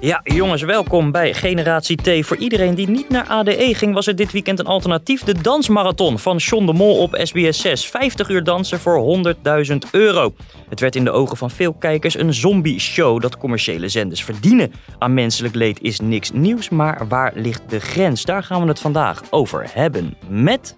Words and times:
Ja, 0.00 0.20
jongens, 0.24 0.62
welkom 0.62 1.10
bij 1.10 1.34
Generatie 1.34 1.96
T. 1.96 2.26
Voor 2.26 2.36
iedereen 2.36 2.74
die 2.74 2.88
niet 2.88 3.08
naar 3.08 3.26
ADE 3.26 3.74
ging, 3.74 3.94
was 3.94 4.06
er 4.06 4.16
dit 4.16 4.32
weekend 4.32 4.58
een 4.58 4.66
alternatief. 4.66 5.22
De 5.22 5.40
dansmarathon 5.40 6.18
van 6.18 6.36
John 6.36 6.66
de 6.66 6.72
Mol 6.72 6.98
op 6.98 7.18
SBS 7.22 7.60
6. 7.60 7.86
50 7.86 8.28
uur 8.28 8.44
dansen 8.44 8.80
voor 8.80 9.22
100.000 9.70 9.76
euro. 9.90 10.34
Het 10.68 10.80
werd 10.80 10.96
in 10.96 11.04
de 11.04 11.10
ogen 11.10 11.36
van 11.36 11.50
veel 11.50 11.72
kijkers 11.72 12.18
een 12.18 12.34
zombie-show. 12.34 13.20
Dat 13.20 13.38
commerciële 13.38 13.88
zenders 13.88 14.24
verdienen 14.24 14.72
aan 14.98 15.14
menselijk 15.14 15.54
leed 15.54 15.82
is 15.82 16.00
niks 16.00 16.30
nieuws. 16.30 16.68
Maar 16.68 17.08
waar 17.08 17.32
ligt 17.34 17.62
de 17.70 17.80
grens? 17.80 18.24
Daar 18.24 18.42
gaan 18.42 18.62
we 18.62 18.68
het 18.68 18.80
vandaag 18.80 19.22
over 19.30 19.66
hebben 19.72 20.16
met... 20.28 20.74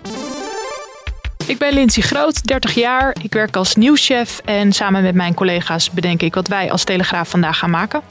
Ik 1.47 1.59
ben 1.59 1.73
Lindsay 1.73 2.03
Groot, 2.03 2.47
30 2.47 2.75
jaar. 2.75 3.17
Ik 3.23 3.33
werk 3.33 3.57
als 3.57 3.75
nieuwschef 3.75 4.41
en 4.45 4.73
samen 4.73 5.03
met 5.03 5.15
mijn 5.15 5.35
collega's 5.35 5.91
bedenk 5.91 6.23
ik 6.23 6.35
wat 6.35 6.49
wij 6.49 6.71
als 6.71 6.85
Telegraaf 6.85 7.29
vandaag 7.29 7.59
gaan 7.59 7.71
maken. 7.71 8.03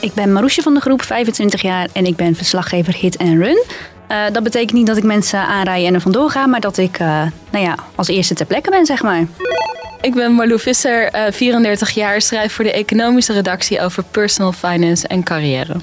Ik 0.00 0.14
ben 0.14 0.32
Maroesje 0.32 0.62
van 0.62 0.74
de 0.74 0.80
groep, 0.80 1.02
25 1.02 1.62
jaar 1.62 1.88
en 1.92 2.06
ik 2.06 2.16
ben 2.16 2.34
verslaggever 2.34 2.94
Hit 2.94 3.16
en 3.16 3.42
Run. 3.42 3.64
Uh, 4.10 4.24
dat 4.32 4.42
betekent 4.42 4.72
niet 4.72 4.86
dat 4.86 4.96
ik 4.96 5.02
mensen 5.02 5.40
aanrij 5.40 5.86
en 5.86 5.94
er 5.94 6.00
vandoor 6.00 6.30
ga, 6.30 6.46
maar 6.46 6.60
dat 6.60 6.76
ik 6.76 6.98
uh, 6.98 7.26
nou 7.50 7.64
ja, 7.64 7.74
als 7.94 8.08
eerste 8.08 8.34
ter 8.34 8.46
plekke 8.46 8.70
ben, 8.70 8.86
zeg 8.86 9.02
maar. 9.02 9.26
Ik 10.00 10.14
ben 10.14 10.32
Marlou 10.32 10.60
Visser, 10.60 11.14
uh, 11.14 11.32
34 11.32 11.90
jaar, 11.90 12.20
schrijf 12.20 12.52
voor 12.52 12.64
de 12.64 12.72
economische 12.72 13.32
redactie 13.32 13.80
over 13.80 14.04
personal 14.04 14.52
finance 14.52 15.08
en 15.08 15.22
carrière. 15.22 15.76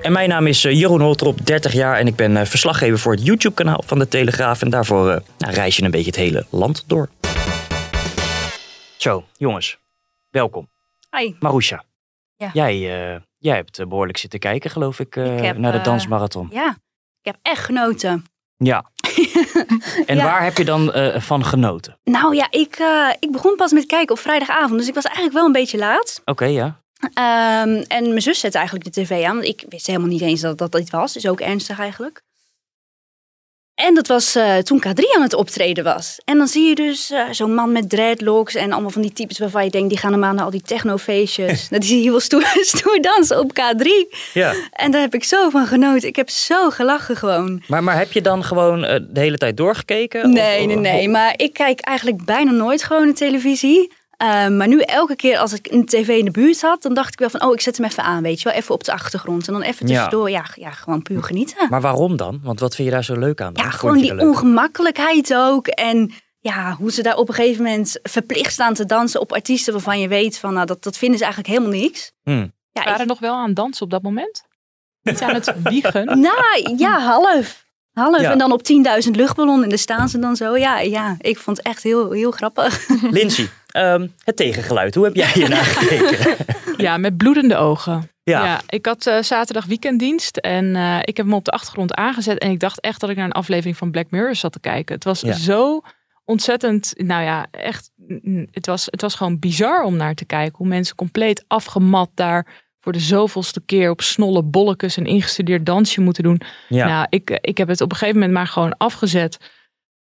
En 0.00 0.12
mijn 0.12 0.28
naam 0.28 0.46
is 0.46 0.62
Jeroen 0.62 1.00
Holtrop, 1.00 1.46
30 1.46 1.72
jaar 1.72 1.98
en 1.98 2.06
ik 2.06 2.16
ben 2.16 2.46
verslaggever 2.46 2.98
voor 2.98 3.12
het 3.12 3.24
YouTube-kanaal 3.24 3.82
van 3.86 3.98
de 3.98 4.08
Telegraaf. 4.08 4.62
En 4.62 4.70
daarvoor 4.70 5.22
nou, 5.38 5.52
reis 5.54 5.76
je 5.76 5.82
een 5.82 5.90
beetje 5.90 6.06
het 6.06 6.16
hele 6.16 6.46
land 6.50 6.84
door. 6.86 7.08
Zo, 8.96 9.24
jongens, 9.36 9.78
welkom. 10.30 10.68
Hi. 11.16 11.34
Marusha, 11.38 11.84
ja. 12.36 12.50
jij 12.52 13.20
Jij 13.40 13.56
hebt 13.56 13.78
eh, 13.78 13.86
behoorlijk 13.86 14.18
zitten 14.18 14.38
kijken, 14.38 14.70
geloof 14.70 14.98
ik, 14.98 15.16
ik 15.16 15.58
naar 15.58 15.72
de 15.72 15.80
dansmarathon. 15.80 16.48
ja, 16.50 16.68
ik 17.20 17.32
heb 17.32 17.36
echt 17.42 17.64
genoten. 17.64 18.24
Ja. 18.56 18.90
en 20.06 20.16
waar 20.16 20.44
heb 20.44 20.56
je 20.56 20.64
dan 20.64 20.96
uh, 20.96 21.20
van 21.20 21.44
genoten? 21.44 21.98
Nou 22.04 22.34
ja, 22.34 22.46
ik, 22.50 22.78
uh, 22.78 23.08
ik 23.18 23.32
begon 23.32 23.56
pas 23.56 23.72
met 23.72 23.86
kijken 23.86 24.14
op 24.14 24.20
vrijdagavond. 24.20 24.78
Dus 24.78 24.88
ik 24.88 24.94
was 24.94 25.04
eigenlijk 25.04 25.34
wel 25.34 25.46
een 25.46 25.52
beetje 25.52 25.78
laat. 25.78 26.20
Oké, 26.20 26.30
okay, 26.30 26.52
ja. 26.52 26.80
Um, 27.02 27.82
en 27.82 28.08
mijn 28.08 28.22
zus 28.22 28.40
zette 28.40 28.58
eigenlijk 28.58 28.94
de 28.94 29.02
tv 29.02 29.24
aan. 29.24 29.34
Want 29.34 29.46
ik 29.46 29.64
wist 29.68 29.86
helemaal 29.86 30.08
niet 30.08 30.20
eens 30.20 30.40
dat 30.40 30.58
dat 30.58 30.72
dit 30.72 30.90
was. 30.90 31.12
Dus 31.12 31.28
ook 31.28 31.40
ernstig 31.40 31.78
eigenlijk. 31.78 32.22
En 33.86 33.94
dat 33.94 34.06
was 34.06 34.36
uh, 34.36 34.56
toen 34.56 34.82
K3 34.86 35.16
aan 35.16 35.22
het 35.22 35.34
optreden 35.34 35.84
was. 35.84 36.20
En 36.24 36.38
dan 36.38 36.46
zie 36.48 36.68
je 36.68 36.74
dus 36.74 37.10
uh, 37.10 37.22
zo'n 37.30 37.54
man 37.54 37.72
met 37.72 37.90
dreadlocks 37.90 38.54
en 38.54 38.72
allemaal 38.72 38.90
van 38.90 39.02
die 39.02 39.12
types 39.12 39.38
waarvan 39.38 39.64
je 39.64 39.70
denkt, 39.70 39.88
die 39.88 39.98
gaan 39.98 40.10
normaal 40.10 40.32
naar 40.32 40.44
al 40.44 40.50
die 40.50 40.62
technofeestjes. 40.62 41.68
dat 41.68 41.84
zie 41.84 41.96
je 41.96 42.02
heel 42.02 42.20
stoer, 42.20 42.46
stoer 42.74 43.00
dansen 43.00 43.38
op 43.38 43.52
K3. 43.52 43.86
Ja. 44.32 44.54
En 44.72 44.90
daar 44.90 45.00
heb 45.00 45.14
ik 45.14 45.24
zo 45.24 45.50
van 45.50 45.66
genoten. 45.66 46.08
Ik 46.08 46.16
heb 46.16 46.30
zo 46.30 46.70
gelachen 46.70 47.16
gewoon. 47.16 47.62
Maar, 47.66 47.84
maar 47.84 47.98
heb 47.98 48.12
je 48.12 48.20
dan 48.20 48.44
gewoon 48.44 48.84
uh, 48.84 48.90
de 49.08 49.20
hele 49.20 49.38
tijd 49.38 49.56
doorgekeken? 49.56 50.30
Nee, 50.32 50.60
of, 50.60 50.66
nee, 50.66 50.76
nee. 50.76 51.08
Maar 51.08 51.34
ik 51.36 51.52
kijk 51.52 51.80
eigenlijk 51.80 52.24
bijna 52.24 52.50
nooit 52.50 52.82
gewoon 52.82 53.06
de 53.06 53.12
televisie. 53.12 53.92
Uh, 54.22 54.48
maar 54.48 54.68
nu 54.68 54.80
elke 54.80 55.16
keer 55.16 55.38
als 55.38 55.52
ik 55.52 55.72
een 55.72 55.86
tv 55.86 56.08
in 56.08 56.24
de 56.24 56.30
buurt 56.30 56.60
had, 56.60 56.82
dan 56.82 56.94
dacht 56.94 57.12
ik 57.12 57.18
wel 57.18 57.30
van, 57.30 57.42
oh, 57.42 57.52
ik 57.52 57.60
zet 57.60 57.76
hem 57.76 57.86
even 57.86 58.02
aan, 58.02 58.22
weet 58.22 58.40
je 58.40 58.48
wel, 58.48 58.58
even 58.58 58.74
op 58.74 58.84
de 58.84 58.92
achtergrond. 58.92 59.46
En 59.46 59.52
dan 59.52 59.62
even 59.62 59.86
tussendoor, 59.86 60.30
ja, 60.30 60.44
ja, 60.54 60.64
ja 60.64 60.70
gewoon 60.70 61.02
puur 61.02 61.22
genieten. 61.22 61.68
Maar 61.70 61.80
waarom 61.80 62.16
dan? 62.16 62.40
Want 62.42 62.60
wat 62.60 62.74
vind 62.74 62.88
je 62.88 62.94
daar 62.94 63.04
zo 63.04 63.18
leuk 63.18 63.40
aan? 63.40 63.52
Dan? 63.52 63.64
Ja, 63.64 63.70
gewoon 63.70 63.98
die 63.98 64.20
ongemakkelijkheid 64.20 65.34
ook. 65.34 65.66
En 65.66 66.12
ja, 66.40 66.74
hoe 66.78 66.92
ze 66.92 67.02
daar 67.02 67.16
op 67.16 67.28
een 67.28 67.34
gegeven 67.34 67.64
moment 67.64 67.98
verplicht 68.02 68.52
staan 68.52 68.74
te 68.74 68.84
dansen 68.84 69.20
op 69.20 69.32
artiesten 69.32 69.72
waarvan 69.72 70.00
je 70.00 70.08
weet 70.08 70.38
van, 70.38 70.54
nou, 70.54 70.66
dat, 70.66 70.82
dat 70.82 70.96
vinden 70.96 71.18
ze 71.18 71.24
eigenlijk 71.24 71.54
helemaal 71.54 71.80
niks. 71.80 72.12
Hmm. 72.22 72.52
Ja, 72.72 72.84
Waren 72.84 73.00
er 73.00 73.06
nog 73.06 73.20
wel 73.20 73.34
aan 73.34 73.54
dansen 73.54 73.84
op 73.84 73.90
dat 73.90 74.02
moment? 74.02 74.44
Niet 75.02 75.22
aan 75.22 75.34
het 75.34 75.54
wiegen? 75.62 76.04
nou, 76.20 76.74
ja, 76.76 77.00
half. 77.00 77.64
Half 78.00 78.20
ja. 78.20 78.30
en 78.30 78.38
dan 78.38 78.52
op 78.52 78.62
10.000 79.04 79.10
luchtballonnen 79.10 79.62
en 79.62 79.68
daar 79.68 79.78
staan 79.78 80.08
ze 80.08 80.18
dan 80.18 80.36
zo. 80.36 80.56
Ja, 80.56 80.78
ja, 80.80 81.16
ik 81.18 81.38
vond 81.38 81.56
het 81.56 81.66
echt 81.66 81.82
heel, 81.82 82.10
heel 82.12 82.30
grappig. 82.30 82.88
Lindsay, 83.10 83.48
um, 83.76 84.14
het 84.24 84.36
tegengeluid, 84.36 84.94
hoe 84.94 85.04
heb 85.04 85.14
jij 85.14 85.30
hier 85.34 85.48
naar 85.48 85.64
gekeken? 85.64 86.36
ja, 86.84 86.96
met 86.96 87.16
bloedende 87.16 87.56
ogen. 87.56 88.10
Ja. 88.22 88.44
ja 88.44 88.60
ik 88.68 88.86
had 88.86 89.06
uh, 89.06 89.22
zaterdag 89.22 89.64
weekenddienst 89.64 90.36
en 90.36 90.64
uh, 90.64 90.98
ik 90.98 91.16
heb 91.16 91.26
hem 91.26 91.34
op 91.34 91.44
de 91.44 91.50
achtergrond 91.50 91.94
aangezet. 91.94 92.38
En 92.38 92.50
ik 92.50 92.60
dacht 92.60 92.80
echt 92.80 93.00
dat 93.00 93.10
ik 93.10 93.16
naar 93.16 93.24
een 93.24 93.32
aflevering 93.32 93.76
van 93.76 93.90
Black 93.90 94.10
Mirror 94.10 94.34
zat 94.34 94.52
te 94.52 94.60
kijken. 94.60 94.94
Het 94.94 95.04
was 95.04 95.20
ja. 95.20 95.32
zo 95.32 95.80
ontzettend, 96.24 96.92
nou 96.96 97.22
ja, 97.22 97.46
echt, 97.50 97.90
het 98.50 98.66
was, 98.66 98.86
het 98.90 99.00
was 99.00 99.14
gewoon 99.14 99.38
bizar 99.38 99.82
om 99.82 99.96
naar 99.96 100.14
te 100.14 100.24
kijken. 100.24 100.56
Hoe 100.56 100.66
mensen 100.66 100.96
compleet 100.96 101.44
afgemat 101.46 102.10
daar 102.14 102.46
voor 102.80 102.92
de 102.92 103.00
zoveelste 103.00 103.60
keer 103.66 103.90
op 103.90 104.00
snolle 104.00 104.42
bolletjes 104.42 104.96
een 104.96 105.06
ingestudeerd 105.06 105.66
dansje 105.66 106.00
moeten 106.00 106.22
doen. 106.22 106.40
Ja. 106.68 106.86
Nou, 106.86 107.06
ik, 107.08 107.38
ik 107.40 107.58
heb 107.58 107.68
het 107.68 107.80
op 107.80 107.90
een 107.90 107.96
gegeven 107.96 108.20
moment 108.20 108.38
maar 108.38 108.46
gewoon 108.46 108.76
afgezet. 108.76 109.38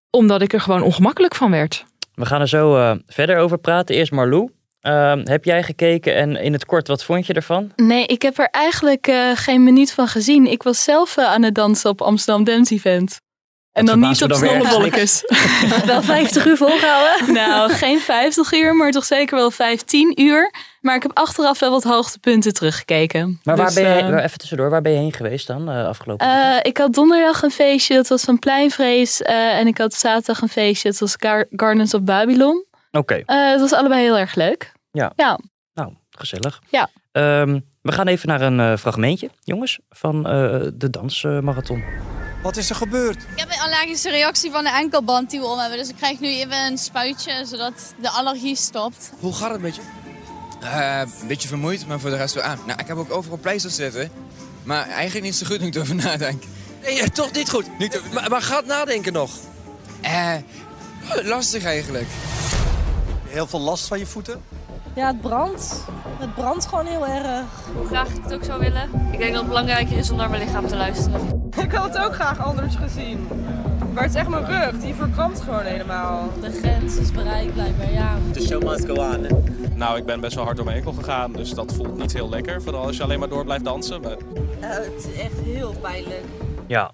Omdat 0.10 0.42
ik 0.42 0.54
er 0.54 0.62
gewoon 0.62 0.82
ongemakkelijk 0.82 1.36
van 1.36 1.52
werd. 1.52 1.86
We 2.14 2.26
gaan 2.26 2.42
er 2.42 2.48
zo 2.48 2.76
uh, 2.76 2.92
verder 3.08 3.38
over 3.38 3.58
praten. 3.58 3.96
Eerst 3.96 4.12
Marlou. 4.12 4.50
Uh, 4.82 5.14
heb 5.24 5.44
jij 5.44 5.64
gekeken 5.64 6.16
en 6.16 6.36
in 6.36 6.54
het 6.54 6.66
kort, 6.66 6.88
wat 6.88 7.04
vond 7.04 7.26
je 7.26 7.34
ervan? 7.34 7.72
Nee, 7.76 8.06
ik 8.06 8.22
heb 8.22 8.38
er 8.38 8.50
eigenlijk 8.52 9.08
uh, 9.08 9.32
geen 9.34 9.64
minuut 9.64 9.92
van 9.92 10.08
gezien. 10.08 10.46
Ik 10.46 10.64
was 10.64 10.84
zelf 10.84 11.18
aan 11.18 11.44
het 11.44 11.56
dansen 11.56 11.90
op 11.90 12.02
Amsterdam 12.02 12.44
Dance 12.44 12.74
Event. 12.74 13.20
En 13.78 13.86
dan 13.86 14.00
niet 14.00 14.24
op 14.24 14.34
snollebolletjes. 14.34 15.24
wel 15.86 16.02
50 16.02 16.46
uur 16.46 16.58
volgehouden? 16.58 17.34
Nou, 17.34 17.72
geen 17.72 18.00
50 18.00 18.52
uur, 18.52 18.76
maar 18.76 18.92
toch 18.92 19.06
zeker 19.06 19.36
wel 19.36 19.52
15 19.52 20.22
uur. 20.22 20.54
Maar 20.82 20.96
ik 20.96 21.04
heb 21.04 21.12
achteraf 21.14 21.60
wel 21.60 21.72
wat 21.72 21.84
hoogtepunten 21.84 22.54
teruggekeken. 22.54 23.40
Maar 23.44 23.56
waar 23.56 23.66
dus, 23.66 23.76
ben 23.76 24.06
je, 24.06 24.12
uh, 24.12 24.24
even 24.24 24.38
tussendoor, 24.38 24.70
waar 24.70 24.82
ben 24.82 24.92
je 24.92 24.98
heen 24.98 25.14
geweest 25.14 25.48
dan 25.48 25.70
uh, 25.70 25.88
afgelopen 25.88 26.28
uh, 26.28 26.58
Ik 26.62 26.78
had 26.78 26.94
donderdag 26.94 27.42
een 27.42 27.52
feestje, 27.52 27.96
dat 27.96 28.08
was 28.08 28.24
van 28.24 28.40
Pleinvrees. 28.40 29.22
en 29.22 29.68
ik 29.68 29.78
had 29.78 29.94
zaterdag 29.94 30.42
een 30.42 30.50
feestje, 30.50 30.90
dat 30.90 31.00
was 31.00 31.16
Gar 31.20 31.46
Gardens 31.50 31.94
of 31.94 32.02
Babylon. 32.02 32.66
Oké. 32.92 33.24
Okay. 33.26 33.52
het 33.52 33.60
was 33.60 33.74
allebei 33.74 34.02
heel 34.02 34.18
erg 34.18 34.36
leuk. 34.36 34.72
Ja. 34.92 35.12
ja. 35.16 35.40
Nou, 35.74 35.94
gezellig. 36.10 36.62
Ja. 36.70 36.90
Um, 37.12 37.66
we 37.82 37.92
gaan 37.92 38.08
even 38.08 38.28
naar 38.28 38.42
een 38.42 38.78
fragmentje, 38.78 39.30
jongens, 39.44 39.80
van 39.90 40.24
de 40.74 40.90
dansmarathon. 40.90 41.84
Wat 42.42 42.58
is 42.58 42.70
er 42.70 42.76
gebeurd? 42.76 43.16
Ik 43.16 43.40
heb 43.40 43.50
een 43.52 43.60
allergische 43.60 44.10
reactie 44.10 44.52
van 44.52 44.64
de 44.64 44.70
enkelband 44.70 45.30
die 45.30 45.40
we 45.40 45.46
om 45.46 45.60
hebben. 45.60 45.78
Dus 45.78 45.90
ik 45.90 45.96
krijg 45.96 46.20
nu 46.20 46.28
even 46.28 46.66
een 46.66 46.78
spuitje, 46.78 47.46
zodat 47.46 47.94
de 48.02 48.10
allergie 48.10 48.56
stopt. 48.56 49.12
Hoe 49.20 49.34
gaat 49.34 49.52
het 49.52 49.62
met 49.62 49.76
je? 49.76 49.82
Uh, 50.64 51.02
een 51.22 51.28
beetje 51.28 51.48
vermoeid, 51.48 51.88
maar 51.88 52.00
voor 52.00 52.10
de 52.10 52.16
rest 52.16 52.34
wel 52.34 52.44
aan. 52.44 52.60
Nou, 52.66 52.80
ik 52.80 52.88
heb 52.88 52.98
ook 52.98 53.12
overal 53.12 53.38
pleisters 53.38 53.76
zitten. 53.76 54.12
Maar 54.64 54.88
eigenlijk 54.88 55.26
niet 55.26 55.36
zo 55.36 55.46
goed 55.46 55.60
nu 55.60 55.68
ik 55.68 55.76
erover 55.76 55.96
nadenk. 55.96 56.44
Nee, 56.82 57.10
toch 57.12 57.32
niet 57.32 57.50
goed. 57.50 57.78
Niet 57.78 57.98
over... 57.98 58.14
maar, 58.14 58.30
maar 58.30 58.42
gaat 58.42 58.66
nadenken 58.66 59.14
nog? 59.14 59.32
Eh, 60.02 60.36
lastig 61.24 61.64
eigenlijk. 61.64 62.08
Heel 63.28 63.48
veel 63.48 63.60
last 63.60 63.88
van 63.88 64.00
je 64.00 64.06
voeten? 64.06 64.44
Ja, 64.98 65.08
het 65.08 65.22
brandt. 65.22 65.86
Het 66.20 66.34
brandt 66.34 66.66
gewoon 66.66 66.86
heel 66.86 67.08
erg. 67.08 67.46
Hoe 67.76 67.86
graag 67.86 68.10
ik 68.10 68.24
het 68.24 68.34
ook 68.34 68.44
zou 68.44 68.60
willen. 68.60 68.90
Ik 69.12 69.18
denk 69.18 69.32
dat 69.32 69.40
het 69.40 69.48
belangrijker 69.48 69.98
is 69.98 70.12
om 70.12 70.18
naar 70.18 70.30
mijn 70.30 70.44
lichaam 70.44 70.68
te 70.68 70.76
luisteren. 70.76 71.50
Ik 71.58 71.72
had 71.72 71.94
het 71.94 72.06
ook 72.06 72.14
graag 72.14 72.40
anders 72.40 72.76
gezien. 72.76 73.28
Maar 73.94 74.04
het 74.04 74.12
is 74.12 74.20
echt 74.20 74.30
mijn 74.30 74.46
rug, 74.46 74.80
die 74.80 74.94
verkrampt 74.94 75.42
gewoon 75.42 75.64
helemaal. 75.64 76.30
De 76.42 76.52
grens 76.52 76.98
is 76.98 77.12
bereikt 77.12 77.54
blijkbaar, 77.54 77.92
ja. 77.92 78.18
The 78.34 78.42
show 78.42 78.64
must 78.64 78.86
go 78.86 78.94
on. 78.94 79.28
Nou, 79.76 79.98
ik 79.98 80.06
ben 80.06 80.20
best 80.20 80.36
wel 80.36 80.44
hard 80.44 80.56
door 80.56 80.66
mijn 80.66 80.78
enkel 80.78 80.94
gegaan, 80.94 81.34
dus 81.34 81.54
dat 81.54 81.74
voelt 81.74 81.98
niet 81.98 82.14
heel 82.14 82.30
lekker. 82.30 82.62
Vooral 82.62 82.86
als 82.86 82.98
je 82.98 83.04
alleen 83.04 83.20
maar 83.20 83.30
door 83.30 83.44
blijft 83.44 83.64
dansen. 83.64 84.02
Maar... 84.02 84.18
Uh, 84.62 84.70
het 84.70 85.08
is 85.08 85.20
echt 85.20 85.40
heel 85.40 85.76
pijnlijk. 85.82 86.24
Ja. 86.68 86.94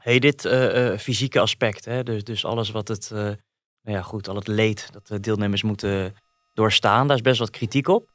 Hey, 0.00 0.18
dit 0.18 0.44
uh, 0.44 0.90
uh, 0.90 0.98
fysieke 0.98 1.40
aspect, 1.40 1.84
hè? 1.84 2.02
Dus, 2.02 2.24
dus 2.24 2.44
alles 2.44 2.70
wat 2.70 2.88
het, 2.88 3.10
nou 3.10 3.36
ja 3.82 4.02
goed, 4.02 4.28
al 4.28 4.36
het 4.36 4.48
leed 4.48 4.88
dat 4.92 5.06
de 5.06 5.20
deelnemers 5.20 5.62
moeten 5.62 6.14
doorstaan, 6.58 7.06
daar 7.06 7.16
is 7.16 7.22
best 7.22 7.38
wat 7.38 7.50
kritiek 7.50 7.88
op. 7.88 8.08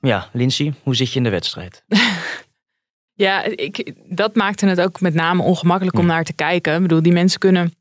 Ja, 0.00 0.28
Lindsay, 0.32 0.74
hoe 0.82 0.96
zit 0.96 1.10
je 1.10 1.16
in 1.16 1.22
de 1.22 1.30
wedstrijd? 1.30 1.82
Ja, 3.14 3.42
ik, 3.44 3.92
dat 4.06 4.34
maakte 4.34 4.66
het 4.66 4.80
ook 4.80 5.00
met 5.00 5.14
name 5.14 5.42
ongemakkelijk 5.42 5.98
om 5.98 6.06
naar 6.06 6.24
te 6.24 6.32
kijken. 6.32 6.74
Ik 6.74 6.82
bedoel, 6.82 7.02
die 7.02 7.12
mensen 7.12 7.38
kunnen 7.38 7.74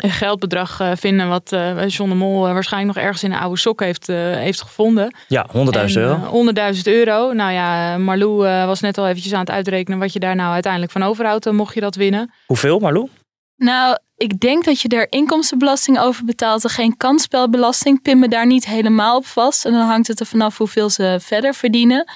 een 0.00 0.10
geldbedrag 0.10 0.80
uh, 0.80 0.90
vinden 0.94 1.28
wat 1.28 1.52
uh, 1.52 1.88
John 1.88 2.10
de 2.10 2.16
Mol 2.16 2.40
waarschijnlijk 2.40 2.94
nog 2.94 3.04
ergens 3.04 3.22
in 3.22 3.32
een 3.32 3.38
oude 3.38 3.58
sok 3.58 3.80
heeft, 3.80 4.06
heeft 4.06 4.62
gevonden. 4.62 5.14
Ja, 5.28 5.46
100.000 5.48 5.52
euro. 5.92 6.52
100.000 6.74 6.80
euro. 6.82 7.32
Nou 7.32 7.52
ja, 7.52 7.98
Marlou 7.98 8.36
was 8.66 8.80
net 8.80 8.98
al 8.98 9.06
eventjes 9.08 9.32
aan 9.32 9.40
het 9.40 9.50
uitrekenen 9.50 9.98
wat 9.98 10.12
je 10.12 10.18
daar 10.18 10.36
nou 10.36 10.52
uiteindelijk 10.52 10.92
van 10.92 11.02
overhoudt, 11.02 11.52
mocht 11.52 11.74
je 11.74 11.80
dat 11.80 11.96
winnen. 11.96 12.32
Hoeveel, 12.46 12.78
Marlou? 12.78 13.08
Nou, 13.56 13.98
ik 14.18 14.40
denk 14.40 14.64
dat 14.64 14.80
je 14.80 14.88
daar 14.88 15.06
inkomstenbelasting 15.08 15.98
over 15.98 16.24
betaalt 16.24 16.64
en 16.64 16.70
geen 16.70 16.96
kansspelbelasting. 16.96 18.02
Pin 18.02 18.18
me 18.18 18.28
daar 18.28 18.46
niet 18.46 18.66
helemaal 18.66 19.16
op 19.16 19.26
vast. 19.26 19.64
En 19.64 19.72
dan 19.72 19.86
hangt 19.86 20.08
het 20.08 20.20
er 20.20 20.26
vanaf 20.26 20.58
hoeveel 20.58 20.90
ze 20.90 21.18
verder 21.20 21.54
verdienen. 21.54 22.12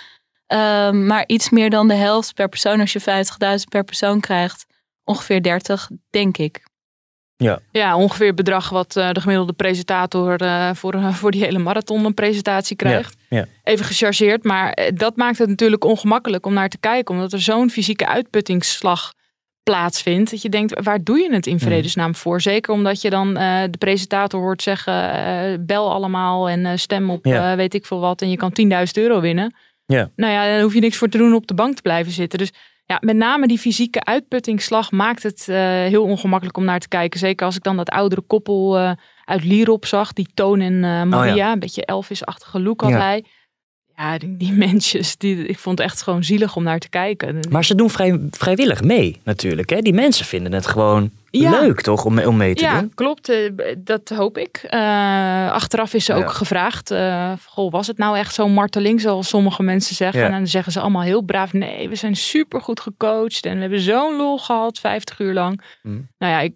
Ehm, 0.47 1.07
maar 1.07 1.25
iets 1.27 1.51
meer 1.51 1.71
dan 1.71 1.89
de 1.89 1.95
helft 1.95 2.35
per 2.35 2.49
persoon 2.49 2.81
als 2.81 2.93
je 2.93 3.01
50.000 3.01 3.69
per 3.69 3.85
persoon 3.85 4.21
krijgt. 4.21 4.67
Ongeveer 5.05 5.43
30, 5.43 5.89
denk 6.11 6.37
ik. 6.37 6.63
Ja, 7.37 7.59
ja 7.71 7.97
ongeveer 7.97 8.27
het 8.27 8.37
bedrag 8.37 8.69
wat 8.69 8.97
uh, 8.97 9.11
de 9.11 9.21
gemiddelde 9.21 9.53
presentator 9.53 10.43
uh, 10.43 10.71
voor, 10.75 10.95
uh, 10.95 11.15
voor 11.15 11.31
die 11.31 11.45
hele 11.45 11.59
marathon 11.59 12.05
een 12.05 12.15
presentatie 12.15 12.77
krijgt. 12.77 13.17
Ja, 13.29 13.37
ja. 13.37 13.47
Even 13.63 13.85
gechargeerd, 13.85 14.45
maar 14.45 14.91
dat 14.95 15.17
maakt 15.17 15.39
het 15.39 15.49
natuurlijk 15.49 15.85
ongemakkelijk 15.85 16.47
om 16.47 16.53
naar 16.53 16.69
te 16.69 16.79
kijken. 16.79 17.15
Omdat 17.15 17.33
er 17.33 17.41
zo'n 17.41 17.71
fysieke 17.71 18.07
uitputtingsslag 18.07 19.13
plaatsvindt. 19.63 20.31
Dat 20.31 20.43
je 20.43 20.49
denkt, 20.49 20.83
waar 20.83 21.03
doe 21.03 21.19
je 21.19 21.33
het 21.33 21.47
in 21.47 21.53
mm. 21.53 21.59
vredesnaam 21.59 22.15
voor? 22.15 22.41
Zeker 22.41 22.73
omdat 22.73 23.01
je 23.01 23.11
dan 23.11 23.29
uh, 23.29 23.63
de 23.71 23.79
presentator 23.79 24.41
hoort 24.41 24.63
zeggen, 24.63 24.95
uh, 24.95 25.59
bel 25.61 25.93
allemaal 25.93 26.49
en 26.49 26.61
uh, 26.61 26.73
stem 26.75 27.11
op 27.11 27.25
ja. 27.27 27.57
weet 27.57 27.75
ik 27.75 27.87
veel 27.87 28.01
wat. 28.01 28.23
En 28.23 28.31
je 28.31 28.37
kan 28.37 28.53
10.000 28.63 28.69
euro 28.93 29.21
winnen. 29.21 29.55
Ja. 29.87 30.11
Nou 30.17 30.33
ja, 30.33 30.53
dan 30.53 30.63
hoef 30.63 30.75
je 30.75 30.81
niks 30.81 30.97
voor 30.97 31.09
te 31.09 31.19
doen 31.19 31.35
op 31.35 31.47
de 31.47 31.55
bank 31.55 31.77
te 31.77 31.83
blijven 31.83 32.13
zitten. 32.13 32.39
Dus 32.39 32.53
ja, 32.85 32.99
met 33.01 33.17
name 33.17 33.47
die 33.47 33.59
fysieke 33.59 34.05
uitputtingsslag 34.05 34.91
maakt 34.91 35.23
het 35.23 35.47
heel 35.89 36.03
ongemakkelijk 36.03 36.57
om 36.57 36.65
naar 36.65 36.81
te 36.81 36.89
kijken. 36.89 37.19
Zeker 37.19 37.47
als 37.47 37.57
ik 37.57 37.63
dan 37.63 37.77
dat 37.77 37.89
oudere 37.89 38.21
koppel 38.21 38.79
uit 39.25 39.45
Lierop 39.45 39.87
zag, 39.87 40.13
die 40.13 40.29
Toon 40.35 40.61
en 40.61 40.81
Maria. 41.09 41.31
Oh 41.31 41.37
ja. 41.37 41.53
Een 41.53 41.59
beetje 41.59 41.85
Elvis-achtige 41.85 42.61
look 42.61 42.81
had 42.81 42.93
hij 42.93 43.25
ja, 43.97 44.19
die, 44.19 44.53
mensjes, 44.67 45.17
die, 45.17 45.47
ik 45.47 45.59
vond 45.59 45.79
het 45.79 45.89
echt 45.89 46.03
gewoon 46.03 46.25
zielig 46.25 46.57
om 46.57 46.63
naar 46.63 46.79
te 46.79 46.89
kijken. 46.89 47.39
Maar 47.51 47.65
ze 47.65 47.75
doen 47.75 47.91
vrij, 47.91 48.21
vrijwillig 48.31 48.83
mee 48.83 49.21
natuurlijk. 49.25 49.71
Hè? 49.71 49.81
Die 49.81 49.93
mensen 49.93 50.27
vinden 50.27 50.53
het 50.53 50.67
gewoon 50.67 51.11
leuk 51.41 51.81
toch 51.81 52.05
om, 52.05 52.19
om 52.19 52.37
mee 52.37 52.55
te 52.55 52.63
ja, 52.63 52.73
doen? 52.73 52.83
Ja, 52.83 52.95
klopt. 52.95 53.29
Eh, 53.29 53.53
dat 53.79 54.09
hoop 54.09 54.39
ik. 54.39 54.67
Uh, 54.71 55.53
achteraf 55.53 55.95
is 55.95 56.05
ze 56.05 56.15
ook 56.15 56.31
gevraagd. 56.31 56.91
Uh, 56.91 57.33
goh, 57.47 57.71
was 57.71 57.87
het 57.87 57.99
nou 57.99 58.19
echt 58.19 58.35
zo'n 58.35 58.53
marteling 58.53 59.01
zoals 59.01 59.29
sommige 59.29 59.63
mensen 59.63 59.95
zeggen? 59.95 60.25
En 60.25 60.31
dan 60.31 60.47
zeggen 60.47 60.73
ze 60.73 60.81
allemaal 60.81 61.03
heel 61.03 61.23
braaf. 61.23 61.53
Nee, 61.53 61.89
we 61.89 61.95
zijn 61.95 62.17
super 62.17 62.61
goed 62.61 62.81
gecoacht. 62.81 63.47
En 63.47 63.55
we 63.55 63.61
hebben 63.61 63.81
zo'n 63.81 64.17
lol 64.17 64.39
gehad, 64.39 64.79
50 64.79 65.19
uur 65.19 65.33
lang. 65.33 65.63
Mm. 65.83 66.09
Nou 66.19 66.33
ja, 66.33 66.41
ik 66.41 66.55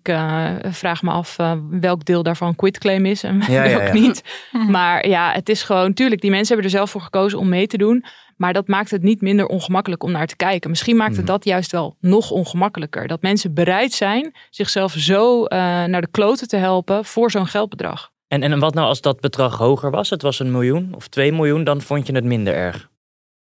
vraag 0.74 1.02
me 1.02 1.10
af 1.10 1.36
welk 1.70 2.04
deel 2.04 2.22
daarvan 2.22 2.56
quitclaim 2.56 3.06
is 3.06 3.22
en 3.22 3.46
welk 3.48 3.92
niet. 3.92 4.22
Maar 4.68 5.08
ja, 5.08 5.32
het 5.32 5.48
is 5.48 5.62
gewoon... 5.62 5.94
Tuurlijk, 5.94 6.20
die 6.20 6.30
mensen 6.30 6.54
hebben 6.54 6.72
er 6.72 6.78
zelf 6.78 6.90
voor 6.90 7.00
gekozen 7.00 7.38
om 7.38 7.48
mee 7.48 7.66
te 7.66 7.76
doen. 7.76 8.04
Maar 8.36 8.52
dat 8.52 8.68
maakt 8.68 8.90
het 8.90 9.02
niet 9.02 9.20
minder 9.20 9.46
ongemakkelijk 9.46 10.02
om 10.02 10.10
naar 10.10 10.26
te 10.26 10.36
kijken. 10.36 10.70
Misschien 10.70 10.96
maakt 10.96 11.16
het 11.16 11.24
mhm. 11.24 11.32
dat 11.32 11.44
juist 11.44 11.72
wel 11.72 11.96
nog 12.00 12.30
ongemakkelijker. 12.30 13.06
Dat 13.06 13.22
mensen 13.22 13.54
bereid 13.54 13.92
zijn 13.92 14.34
zichzelf 14.50 14.92
zo 14.92 15.42
uh, 15.42 15.48
naar 15.84 16.00
de 16.00 16.10
kloten 16.10 16.48
te 16.48 16.56
helpen 16.56 17.04
voor 17.04 17.30
zo'n 17.30 17.46
geldbedrag. 17.46 18.10
En, 18.28 18.42
en 18.42 18.58
wat 18.58 18.74
nou 18.74 18.88
als 18.88 19.00
dat 19.00 19.20
bedrag 19.20 19.56
hoger 19.58 19.90
was? 19.90 20.10
Het 20.10 20.22
was 20.22 20.38
een 20.38 20.50
miljoen 20.50 20.94
of 20.94 21.08
twee 21.08 21.32
miljoen, 21.32 21.64
dan 21.64 21.80
vond 21.80 22.06
je 22.06 22.12
het 22.12 22.24
minder 22.24 22.54
erg? 22.54 22.90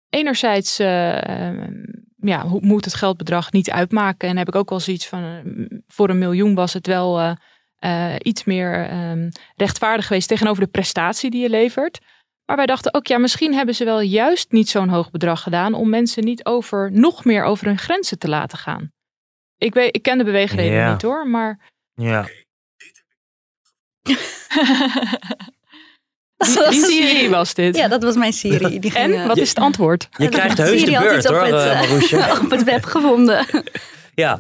Enerzijds 0.09 0.81
uh, 0.81 1.19
ja, 2.17 2.45
moet 2.61 2.85
het 2.85 2.95
geldbedrag 2.95 3.53
niet 3.53 3.71
uitmaken. 3.71 4.29
En 4.29 4.37
heb 4.37 4.49
ik 4.49 4.55
ook 4.55 4.71
wel 4.71 4.81
zoiets 4.81 5.09
van, 5.09 5.43
voor 5.87 6.09
een 6.09 6.19
miljoen 6.19 6.55
was 6.55 6.73
het 6.73 6.87
wel 6.87 7.37
uh, 7.81 8.15
iets 8.19 8.45
meer 8.45 8.89
ehm, 8.89 9.31
rechtvaardig 9.57 10.07
geweest 10.07 10.29
tegenover 10.29 10.63
de 10.63 10.71
prestatie 10.71 11.31
die 11.31 11.43
je 11.43 11.51
levert. 11.51 11.99
Maar 12.51 12.59
wij 12.59 12.69
dachten 12.69 12.95
ook, 12.95 13.07
ja, 13.07 13.19
misschien 13.19 13.55
hebben 13.55 13.75
ze 13.75 13.85
wel 13.85 14.01
juist 14.01 14.53
niet 14.53 14.69
zo'n 14.69 14.89
hoog 14.89 15.11
bedrag 15.11 15.43
gedaan 15.43 15.75
om 15.75 15.89
mensen 15.89 16.25
niet 16.25 16.45
over, 16.45 16.93
nog 16.93 17.25
meer 17.25 17.45
over 17.45 17.67
hun 17.67 17.79
grenzen 17.79 18.19
te 18.19 18.29
laten 18.29 18.59
gaan. 18.59 18.93
Ik, 19.57 19.75
weet, 19.75 19.97
ik 19.97 20.03
ken 20.03 20.19
de 20.19 20.25
beweegreden 20.25 20.93
niet 20.93 21.03
hoor, 21.03 21.27
maar. 21.27 21.59
Ja. 21.95 22.27
Wie 26.37 26.85
Siri 26.85 27.29
was 27.29 27.55
dit? 27.55 27.77
Ja, 27.77 27.89
dat 27.89 28.03
was 28.03 28.17
mijn 28.17 28.33
Siri. 28.33 28.79
Die 28.81 28.91
ging, 28.91 29.15
en, 29.15 29.27
wat 29.27 29.37
is 29.37 29.49
het 29.49 29.59
antwoord? 29.59 30.09
Je 30.17 30.29
krijgt 30.29 30.59
heus 30.59 30.85
de 30.85 30.91
beurt 30.91 31.25
hoor, 31.25 31.49
uh, 31.49 32.41
op 32.45 32.51
het 32.51 32.65
web 32.65 32.85
gevonden. 32.85 33.47
Ja, 34.15 34.39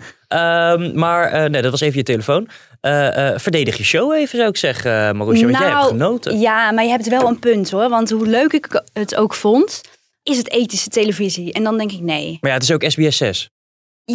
um, 0.73 0.99
maar 0.99 1.35
uh, 1.35 1.51
nee, 1.51 1.63
dat 1.63 1.71
was 1.71 1.81
even 1.81 1.99
je 1.99 2.05
telefoon. 2.05 2.49
Uh, 2.83 3.17
uh, 3.17 3.39
verdedig 3.39 3.77
je 3.77 3.85
show 3.85 4.13
even, 4.13 4.39
zou 4.39 4.49
ik 4.49 4.57
zeggen, 4.57 5.17
Marusha, 5.17 5.45
want 5.45 5.59
jij 5.59 5.69
hebt 5.69 5.81
nou, 5.81 5.89
genoten. 5.89 6.39
Ja, 6.39 6.71
maar 6.71 6.85
je 6.85 6.91
hebt 6.91 7.09
wel 7.09 7.27
een 7.27 7.39
punt 7.39 7.71
hoor. 7.71 7.89
Want 7.89 8.11
hoe 8.11 8.27
leuk 8.27 8.53
ik 8.53 8.83
het 8.93 9.17
ook 9.17 9.35
vond, 9.35 9.81
is 10.23 10.37
het 10.37 10.51
ethische 10.51 10.89
televisie. 10.89 11.53
En 11.53 11.63
dan 11.63 11.79
denk 11.79 11.93
ik 11.93 12.01
nee. 12.01 12.39
Maar 12.41 12.51
ja, 12.51 12.57
het 12.57 12.63
is 12.63 12.73
ook 12.73 12.85
SBS 12.91 13.17
6. 13.17 13.51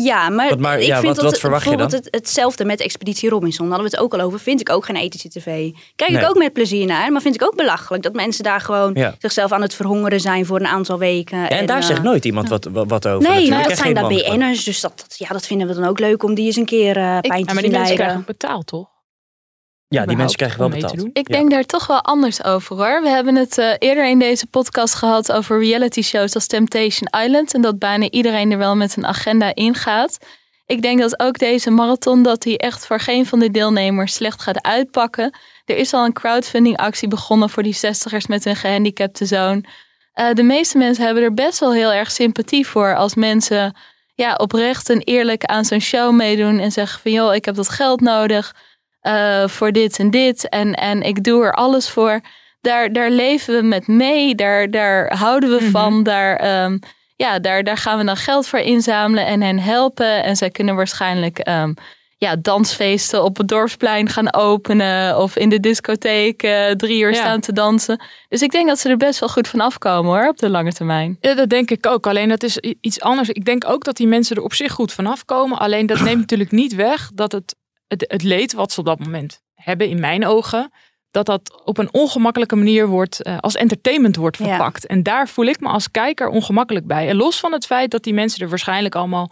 Ja, 0.03 0.29
maar, 0.29 0.49
wat, 0.49 0.59
maar 0.59 0.79
ik 0.79 0.85
ja, 0.85 0.99
vind 0.99 1.15
wat, 1.15 1.25
wat 1.25 1.39
verwacht 1.39 1.69
je 1.69 1.77
dan? 1.77 1.91
Het, 1.91 2.07
hetzelfde 2.11 2.65
met 2.65 2.79
Expeditie 2.79 3.29
Robinson. 3.29 3.65
Daar 3.69 3.75
hadden 3.75 3.91
we 3.91 3.97
het 3.97 4.05
ook 4.05 4.19
al 4.19 4.25
over. 4.25 4.39
Vind 4.39 4.59
ik 4.59 4.69
ook 4.69 4.85
geen 4.85 4.95
ethische 4.95 5.29
tv. 5.29 5.71
Kijk 5.95 6.11
ik 6.11 6.29
ook 6.29 6.37
met 6.37 6.53
plezier 6.53 6.85
naar. 6.85 7.11
Maar 7.11 7.21
vind 7.21 7.35
ik 7.35 7.43
ook 7.43 7.55
belachelijk 7.55 8.03
dat 8.03 8.13
mensen 8.13 8.43
daar 8.43 8.61
gewoon 8.61 8.91
ja. 8.93 9.15
zichzelf 9.19 9.51
aan 9.51 9.61
het 9.61 9.73
verhongeren 9.73 10.19
zijn 10.19 10.45
voor 10.45 10.59
een 10.59 10.67
aantal 10.67 10.97
weken. 10.97 11.37
Ja, 11.37 11.49
en, 11.49 11.65
daar 11.65 11.83
zegt 11.83 11.99
uh, 11.99 12.05
nooit 12.05 12.25
iemand 12.25 12.49
wat, 12.49 12.67
wat 12.71 13.07
over. 13.07 13.29
Nee, 13.29 13.49
nou, 13.49 13.67
dat 13.67 13.77
zijn 13.77 13.93
daar 13.93 14.07
BN'ers. 14.07 14.63
Dus 14.63 14.81
dat, 14.81 14.93
dat, 14.95 15.15
ja, 15.17 15.27
dat 15.27 15.45
vinden 15.45 15.67
we 15.67 15.73
dan 15.73 15.85
ook 15.85 15.99
leuk 15.99 16.23
om 16.23 16.33
die 16.33 16.45
eens 16.45 16.55
een 16.55 16.65
keer 16.65 16.97
uh, 16.97 17.19
pijn 17.19 17.39
ik, 17.39 17.47
te 17.47 17.53
maar 17.53 17.63
die 17.63 17.71
mensen 17.71 17.95
krijgen 17.95 18.23
betaald, 18.25 18.67
toch? 18.67 18.93
Ja, 19.87 20.05
die 20.05 20.17
mensen 20.17 20.37
krijgen 20.37 20.59
wel 20.59 20.69
betaald. 20.69 21.09
Ik 21.13 21.27
denk 21.27 21.51
daar 21.51 21.63
toch 21.63 21.87
wel 21.87 22.01
anders 22.01 22.43
over 22.43 22.75
hoor. 22.75 23.01
We 23.01 23.09
hebben 23.09 23.35
het 23.35 23.57
uh, 23.57 23.69
eerder 23.79 24.07
in 24.07 24.19
deze 24.19 24.47
podcast 24.47 24.93
gehad 24.93 25.31
over 25.31 25.59
reality 25.59 26.01
shows 26.01 26.33
als 26.33 26.47
Temptation 26.47 27.23
Island. 27.23 27.53
En 27.53 27.61
dat 27.61 27.79
bijna 27.79 28.09
iedereen 28.09 28.51
er 28.51 28.57
wel 28.57 28.75
met 28.75 28.95
een 28.97 29.05
agenda 29.05 29.55
ingaat. 29.55 30.17
Ik 30.65 30.81
denk 30.81 30.99
dat 30.99 31.19
ook 31.19 31.37
deze 31.37 31.69
marathon 31.69 32.23
dat 32.23 32.41
die 32.41 32.57
echt 32.57 32.85
voor 32.85 32.99
geen 32.99 33.25
van 33.25 33.39
de 33.39 33.51
deelnemers 33.51 34.13
slecht 34.13 34.41
gaat 34.41 34.61
uitpakken. 34.61 35.37
Er 35.65 35.77
is 35.77 35.93
al 35.93 36.05
een 36.05 36.13
crowdfunding 36.13 36.77
actie 36.77 37.07
begonnen 37.07 37.49
voor 37.49 37.63
die 37.63 37.75
60ers 37.75 38.25
met 38.27 38.45
een 38.45 38.55
gehandicapte 38.55 39.25
zoon. 39.25 39.65
Uh, 40.15 40.33
de 40.33 40.43
meeste 40.43 40.77
mensen 40.77 41.05
hebben 41.05 41.23
er 41.23 41.33
best 41.33 41.59
wel 41.59 41.73
heel 41.73 41.91
erg 41.91 42.11
sympathie 42.11 42.67
voor 42.67 42.95
als 42.95 43.15
mensen 43.15 43.75
ja, 44.13 44.33
oprecht 44.33 44.89
en 44.89 44.99
eerlijk 44.99 45.43
aan 45.43 45.65
zo'n 45.65 45.79
show 45.79 46.13
meedoen 46.13 46.59
en 46.59 46.71
zeggen 46.71 47.01
van 47.01 47.11
joh, 47.11 47.35
ik 47.35 47.45
heb 47.45 47.55
dat 47.55 47.69
geld 47.69 48.01
nodig 48.01 48.55
uh, 49.07 49.47
voor 49.47 49.71
dit 49.71 49.99
en 49.99 50.09
dit 50.09 50.49
en, 50.49 50.73
en 50.73 51.01
ik 51.01 51.23
doe 51.23 51.43
er 51.43 51.53
alles 51.53 51.89
voor. 51.89 52.21
Daar, 52.61 52.93
daar 52.93 53.09
leven 53.09 53.55
we 53.55 53.61
met 53.61 53.87
mee, 53.87 54.35
daar, 54.35 54.71
daar 54.71 55.17
houden 55.17 55.49
we 55.49 55.55
mm 55.55 55.61
-hmm. 55.61 55.71
van, 55.71 56.03
daar 56.03 56.63
um, 56.63 56.79
ja, 57.15 57.39
daar, 57.39 57.63
daar 57.63 57.77
gaan 57.77 57.97
we 57.97 58.03
dan 58.05 58.17
geld 58.17 58.47
voor 58.47 58.59
inzamelen 58.59 59.25
en 59.25 59.41
hen 59.41 59.59
helpen. 59.59 60.23
En 60.23 60.35
zij 60.35 60.49
kunnen 60.49 60.75
waarschijnlijk 60.75 61.47
um, 61.49 61.73
ja, 62.17 62.35
dansfeesten 62.35 63.23
op 63.23 63.37
het 63.37 63.47
dorpsplein 63.47 64.09
gaan 64.09 64.33
openen. 64.33 65.17
Of 65.17 65.35
in 65.35 65.49
de 65.49 65.59
discotheek 65.59 66.43
uh, 66.43 66.71
drie 66.71 67.01
uur 67.01 67.13
ja. 67.13 67.15
staan 67.15 67.39
te 67.39 67.53
dansen. 67.53 68.01
Dus 68.29 68.41
ik 68.41 68.51
denk 68.51 68.67
dat 68.67 68.79
ze 68.79 68.89
er 68.89 68.97
best 68.97 69.19
wel 69.19 69.29
goed 69.29 69.47
van 69.47 69.59
afkomen 69.59 70.11
hoor, 70.11 70.27
op 70.27 70.37
de 70.37 70.49
lange 70.49 70.73
termijn. 70.73 71.17
Ja, 71.19 71.33
dat 71.33 71.49
denk 71.49 71.71
ik 71.71 71.87
ook. 71.87 72.07
Alleen 72.07 72.29
dat 72.29 72.43
is 72.43 72.57
iets 72.81 73.01
anders. 73.01 73.29
Ik 73.29 73.45
denk 73.45 73.69
ook 73.69 73.83
dat 73.83 73.97
die 73.97 74.07
mensen 74.07 74.35
er 74.35 74.43
op 74.43 74.53
zich 74.53 74.71
goed 74.71 74.93
van 74.93 75.05
afkomen. 75.05 75.57
Alleen 75.57 75.85
dat 75.85 75.99
neemt 75.99 76.19
natuurlijk 76.19 76.51
niet 76.51 76.75
weg 76.75 77.11
dat 77.13 77.31
het, 77.31 77.55
het, 78.01 78.11
het 78.11 78.23
leed 78.23 78.53
wat 78.53 78.71
ze 78.71 78.79
op 78.79 78.85
dat 78.85 78.99
moment 78.99 79.41
hebben, 79.53 79.89
in 79.89 79.99
mijn 79.99 80.25
ogen 80.25 80.71
dat 81.11 81.25
dat 81.25 81.65
op 81.65 81.77
een 81.77 81.93
ongemakkelijke 81.93 82.55
manier 82.55 82.87
wordt, 82.87 83.27
uh, 83.27 83.37
als 83.37 83.55
entertainment 83.55 84.15
wordt 84.15 84.37
verpakt. 84.37 84.81
Ja. 84.81 84.87
En 84.87 85.03
daar 85.03 85.27
voel 85.27 85.45
ik 85.45 85.59
me 85.59 85.67
als 85.67 85.91
kijker 85.91 86.27
ongemakkelijk 86.27 86.87
bij. 86.87 87.09
En 87.09 87.15
los 87.15 87.39
van 87.39 87.51
het 87.51 87.65
feit 87.65 87.91
dat 87.91 88.03
die 88.03 88.13
mensen 88.13 88.41
er 88.41 88.49
waarschijnlijk 88.49 88.95
allemaal 88.95 89.31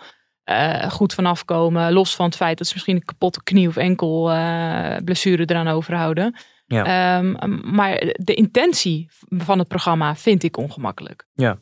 uh, 0.49 0.91
goed 0.91 1.13
vanaf 1.13 1.45
komen. 1.45 1.93
Los 1.93 2.15
van 2.15 2.25
het 2.25 2.35
feit 2.35 2.57
dat 2.57 2.67
ze 2.67 2.73
misschien 2.73 2.95
een 2.95 3.05
kapotte 3.05 3.43
knie 3.43 3.67
of 3.67 3.75
enkel 3.75 4.33
uh, 4.33 4.95
blessure 5.05 5.45
eraan 5.45 5.67
overhouden. 5.67 6.35
Ja. 6.65 7.17
Um, 7.17 7.37
maar 7.75 8.13
de 8.13 8.33
intentie 8.33 9.07
van 9.29 9.59
het 9.59 9.67
programma 9.67 10.15
vind 10.15 10.43
ik 10.43 10.57
ongemakkelijk. 10.57 11.27
Ja. 11.33 11.57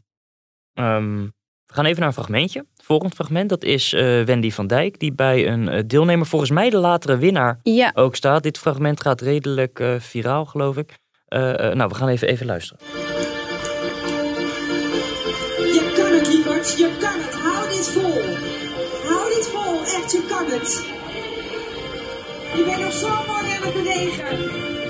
Um, 0.74 1.34
we 1.65 1.74
gaan 1.74 1.86
even 1.86 2.00
naar 2.00 2.08
een 2.08 2.13
fragmentje. 2.13 2.65
Het 2.91 3.00
volgende 3.00 3.24
fragment, 3.24 3.50
dat 3.50 3.63
is 3.63 3.93
uh, 3.93 4.24
Wendy 4.24 4.51
van 4.51 4.67
Dijk, 4.67 5.00
die 5.00 5.13
bij 5.13 5.48
een 5.48 5.67
uh, 5.67 5.79
deelnemer, 5.88 6.25
volgens 6.25 6.51
mij 6.51 6.69
de 6.69 6.77
latere 6.77 7.17
winnaar, 7.17 7.60
ja. 7.63 7.91
ook 7.93 8.15
staat. 8.15 8.43
Dit 8.43 8.57
fragment 8.57 9.01
gaat 9.01 9.21
redelijk 9.21 9.79
uh, 9.79 9.95
viraal, 10.00 10.45
geloof 10.45 10.77
ik. 10.77 10.98
nou, 11.27 11.88
we 11.88 11.95
gaan 11.95 12.07
even, 12.07 12.27
even 12.27 12.45
luisteren. 12.45 12.86
Je 15.57 15.93
kan 15.95 16.13
het, 16.13 16.27
lieverd. 16.27 16.77
Je 16.77 16.98
kan 17.00 17.19
het. 17.19 17.33
Hou 17.33 17.69
dit 17.69 17.88
vol. 17.88 18.21
Hou 19.10 19.33
dit 19.36 19.48
vol. 19.48 19.79
Echt, 19.79 20.12
je 20.12 20.25
kan 20.29 20.45
het. 20.45 20.86
Je 22.55 22.63
bent 22.65 22.81
nog 22.81 22.93
zo 22.93 23.07
mooi 23.07 23.43
aan 23.55 23.63
het 23.63 23.74
bewegen. 23.74 24.80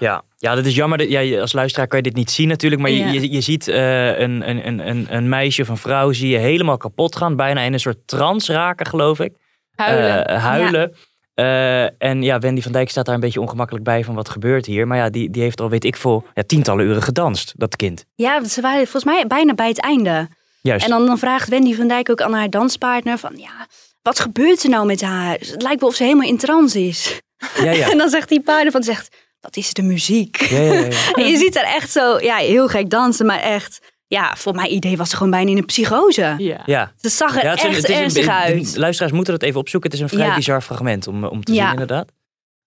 Ja, 0.00 0.22
ja 0.36 0.54
dat 0.54 0.64
is 0.66 0.74
jammer. 0.74 1.08
Ja, 1.08 1.40
als 1.40 1.52
luisteraar 1.52 1.86
kan 1.86 1.98
je 1.98 2.04
dit 2.04 2.14
niet 2.14 2.30
zien 2.30 2.48
natuurlijk. 2.48 2.82
Maar 2.82 2.90
Ja. 2.90 3.10
je, 3.10 3.20
je, 3.20 3.32
je 3.32 3.40
ziet 3.40 3.68
eh, 3.68 4.18
een, 4.18 4.48
een, 4.48 4.88
een, 4.88 5.06
een 5.08 5.28
meisje 5.28 5.62
of 5.62 5.68
een 5.68 5.76
vrouw 5.76 6.12
zie 6.12 6.28
je 6.28 6.38
helemaal 6.38 6.76
kapot 6.76 7.16
gaan. 7.16 7.36
Bijna 7.36 7.60
in 7.60 7.72
een 7.72 7.80
soort 7.80 8.06
trance 8.06 8.52
raken, 8.52 8.86
geloof 8.86 9.20
ik. 9.20 9.32
Huilen. 9.74 10.26
Eh, 10.26 10.44
huilen. 10.44 10.94
Eh, 11.34 12.02
en 12.02 12.22
ja, 12.22 12.38
Wendy 12.38 12.60
van 12.60 12.72
Dijk 12.72 12.90
staat 12.90 13.04
daar 13.04 13.14
een 13.14 13.20
beetje 13.20 13.40
ongemakkelijk 13.40 13.84
bij 13.84 14.04
van 14.04 14.14
wat 14.14 14.28
gebeurt 14.28 14.66
hier. 14.66 14.86
Maar 14.86 14.96
ja, 14.96 15.10
die, 15.10 15.30
die 15.30 15.42
heeft 15.42 15.60
al, 15.60 15.68
weet 15.68 15.84
ik 15.84 15.96
veel, 15.96 16.24
ja, 16.34 16.42
tientallen 16.46 16.86
uren 16.86 17.02
gedanst, 17.02 17.52
dat 17.56 17.76
kind. 17.76 18.04
Ja, 18.14 18.44
ze 18.44 18.60
waren 18.60 18.80
volgens 18.80 19.04
mij 19.04 19.26
bijna 19.26 19.54
bij 19.54 19.68
het 19.68 19.80
einde. 19.80 20.28
Juist. 20.62 20.84
En 20.84 20.90
dan, 20.90 21.06
dan 21.06 21.18
vraagt 21.18 21.48
Wendy 21.48 21.74
van 21.74 21.88
Dijk 21.88 22.10
ook 22.10 22.20
aan 22.20 22.32
haar 22.32 22.50
danspartner 22.50 23.18
van... 23.18 23.32
Ja, 23.36 23.66
wat 24.02 24.20
gebeurt 24.20 24.62
er 24.62 24.70
nou 24.70 24.86
met 24.86 25.00
haar? 25.00 25.32
Het 25.32 25.62
lijkt 25.62 25.80
wel 25.80 25.88
of 25.88 25.94
ze 25.94 26.02
helemaal 26.02 26.28
in 26.28 26.38
trance 26.38 26.80
is. 26.86 27.20
Ja, 27.56 27.70
ja. 27.70 27.90
en 27.92 27.98
dan 27.98 28.08
zegt 28.08 28.28
die 28.28 28.42
paarden 28.42 28.72
van, 28.72 28.82
zegt, 28.82 29.16
dat 29.40 29.56
is 29.56 29.72
de 29.72 29.82
muziek. 29.82 30.36
Ja, 30.36 30.58
ja, 30.60 30.72
ja. 30.72 30.88
En 31.14 31.24
je 31.30 31.36
ziet 31.36 31.54
haar 31.54 31.74
echt 31.74 31.90
zo, 31.90 32.18
ja, 32.20 32.36
heel 32.36 32.68
gek 32.68 32.90
dansen, 32.90 33.26
maar 33.26 33.40
echt... 33.40 33.88
Ja, 34.06 34.36
voor 34.36 34.54
mijn 34.54 34.72
idee 34.72 34.96
was 34.96 35.10
ze 35.10 35.16
gewoon 35.16 35.30
bijna 35.30 35.50
in 35.50 35.56
een 35.56 35.64
psychose. 35.64 36.34
Ja. 36.38 36.62
Ja. 36.66 36.92
Ze 36.96 37.08
zag 37.08 37.36
er 37.36 37.44
Ja, 37.44 37.50
het 37.50 37.58
is 37.58 37.64
een- 37.64 37.68
echt 37.70 37.76
het 37.80 37.88
is 37.88 37.94
een- 37.96 38.02
ernstig 38.02 38.28
uit. 38.28 38.76
Luisteraars 38.76 39.12
moeten 39.12 39.32
dat 39.32 39.42
even 39.42 39.60
opzoeken. 39.60 39.90
Het 39.90 39.98
is 39.98 40.04
een 40.04 40.16
vrij 40.18 40.26
Ja. 40.26 40.34
bizar 40.34 40.60
fragment 40.62 41.06
om, 41.06 41.24
om 41.24 41.44
te 41.44 41.52
Ja. 41.52 41.62
zien, 41.62 41.70
inderdaad. 41.70 42.08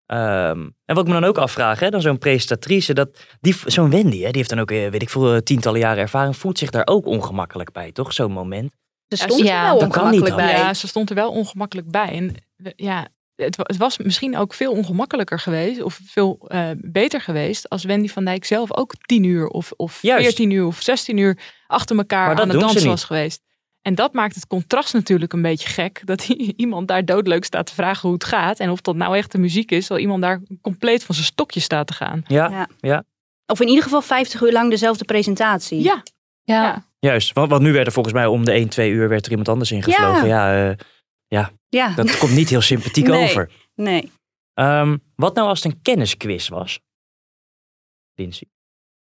Ehm, 0.05 0.59
en 0.85 0.95
wat 0.95 0.99
ik 1.07 1.13
me 1.13 1.19
dan 1.19 1.23
ook 1.29 1.37
afvraag, 1.37 1.79
hè, 1.79 1.89
dan 1.89 2.01
zo'n 2.01 2.17
presentatrice, 2.17 2.93
dat, 2.93 3.09
die, 3.41 3.55
zo'n 3.65 3.89
Wendy, 3.89 4.17
hè, 4.17 4.27
die 4.27 4.37
heeft 4.37 4.49
dan 4.49 4.59
ook, 4.59 4.71
eh, 4.71 4.89
weet 4.89 5.01
ik 5.01 5.09
veel, 5.09 5.33
eh, 5.33 5.39
tientallen 5.39 5.79
jaren 5.79 6.01
ervaring, 6.01 6.37
voelt 6.37 6.57
zich 6.57 6.69
daar 6.69 6.87
ook 6.87 7.05
ongemakkelijk 7.05 7.71
bij, 7.71 7.91
toch? 7.91 8.13
Zo'n 8.13 8.31
moment. 8.31 8.71
Ze 9.07 9.15
stond 9.17 9.39
er 9.39 9.45
Ja, 9.45 9.63
wel 9.63 9.79
dat 9.79 9.89
kan 9.91 10.03
niet 10.11 10.21
ongemakkelijk 10.21 10.53
bij. 10.57 10.65
Ja, 10.65 10.73
ze 10.73 10.87
stond 10.87 11.09
er 11.09 11.15
wel 11.15 11.31
ongemakkelijk 11.31 11.91
bij. 11.91 12.07
En 12.09 12.35
we- 12.55 12.73
ja, 12.75 13.07
het, 13.43 13.55
wa- 13.55 13.63
het 13.67 13.77
was 13.77 13.97
misschien 13.97 14.37
ook 14.37 14.53
veel 14.53 14.71
ongemakkelijker 14.71 15.39
geweest, 15.39 15.81
of 15.81 15.99
veel 16.05 16.45
eh, 16.47 16.69
beter 16.77 17.21
geweest, 17.21 17.69
als 17.69 17.83
Wendy 17.83 18.07
van 18.07 18.25
Dijk 18.25 18.45
zelf 18.45 18.73
ook 18.77 18.93
10 19.05 19.23
uur 19.23 19.47
of, 19.47 19.71
of 19.75 20.01
Juist. 20.01 20.23
14 20.25 20.49
uur 20.51 20.65
of 20.65 20.81
16 20.81 21.17
uur 21.17 21.37
achter 21.67 21.97
elkaar 21.97 22.27
aan 22.41 22.49
het 22.49 22.59
dansen 22.59 22.89
was 22.89 23.03
geweest. 23.03 23.41
En 23.81 23.95
dat 23.95 24.13
maakt 24.13 24.35
het 24.35 24.47
contrast 24.47 24.93
natuurlijk 24.93 25.33
een 25.33 25.41
beetje 25.41 25.67
gek. 25.69 26.01
Dat 26.05 26.23
iemand 26.55 26.87
daar 26.87 27.05
doodleuk 27.05 27.43
staat 27.45 27.65
te 27.65 27.73
vragen 27.73 28.01
hoe 28.01 28.13
het 28.13 28.23
gaat. 28.23 28.59
En 28.59 28.69
of 28.69 28.81
dat 28.81 28.95
nou 28.95 29.17
echt 29.17 29.31
de 29.31 29.37
muziek 29.37 29.71
is. 29.71 29.79
Terwijl 29.79 30.01
iemand 30.05 30.21
daar 30.21 30.41
compleet 30.61 31.03
van 31.03 31.15
zijn 31.15 31.27
stokje 31.27 31.59
staat 31.59 31.87
te 31.87 31.93
gaan. 31.93 32.23
Ja, 32.27 32.49
Ja. 32.49 32.67
ja. 32.79 33.03
Of 33.45 33.59
in 33.61 33.67
ieder 33.67 33.83
geval 33.83 34.01
50 34.01 34.41
uur 34.41 34.51
lang 34.51 34.69
dezelfde 34.69 35.05
presentatie. 35.05 35.81
Ja, 35.81 36.03
Ja. 36.43 36.63
Ja. 36.63 36.85
Juist, 36.99 37.33
want, 37.33 37.49
want 37.49 37.61
nu 37.61 37.71
werd 37.73 37.87
er 37.87 37.93
volgens 37.93 38.13
mij 38.13 38.25
om 38.25 38.45
de 38.45 38.51
1, 38.51 38.69
2 38.69 38.91
uur 38.91 39.09
werd 39.09 39.25
er 39.25 39.29
iemand 39.31 39.49
anders 39.49 39.71
ingevlogen. 39.71 40.27
Ja, 40.27 40.69
eh, 40.69 40.75
Ja. 41.27 41.51
Dat 41.95 42.17
komt 42.17 42.31
niet 42.35 42.49
heel 42.49 42.61
sympathiek 42.61 43.07
Nee. 43.07 43.23
over. 43.23 43.51
Nee. 43.75 44.11
Ehm, 44.53 44.97
wat 45.15 45.35
nou 45.35 45.47
als 45.47 45.63
het 45.63 45.73
een 45.73 45.81
kennisquiz 45.81 46.47
was? 46.47 46.79
Lindsay. 48.15 48.47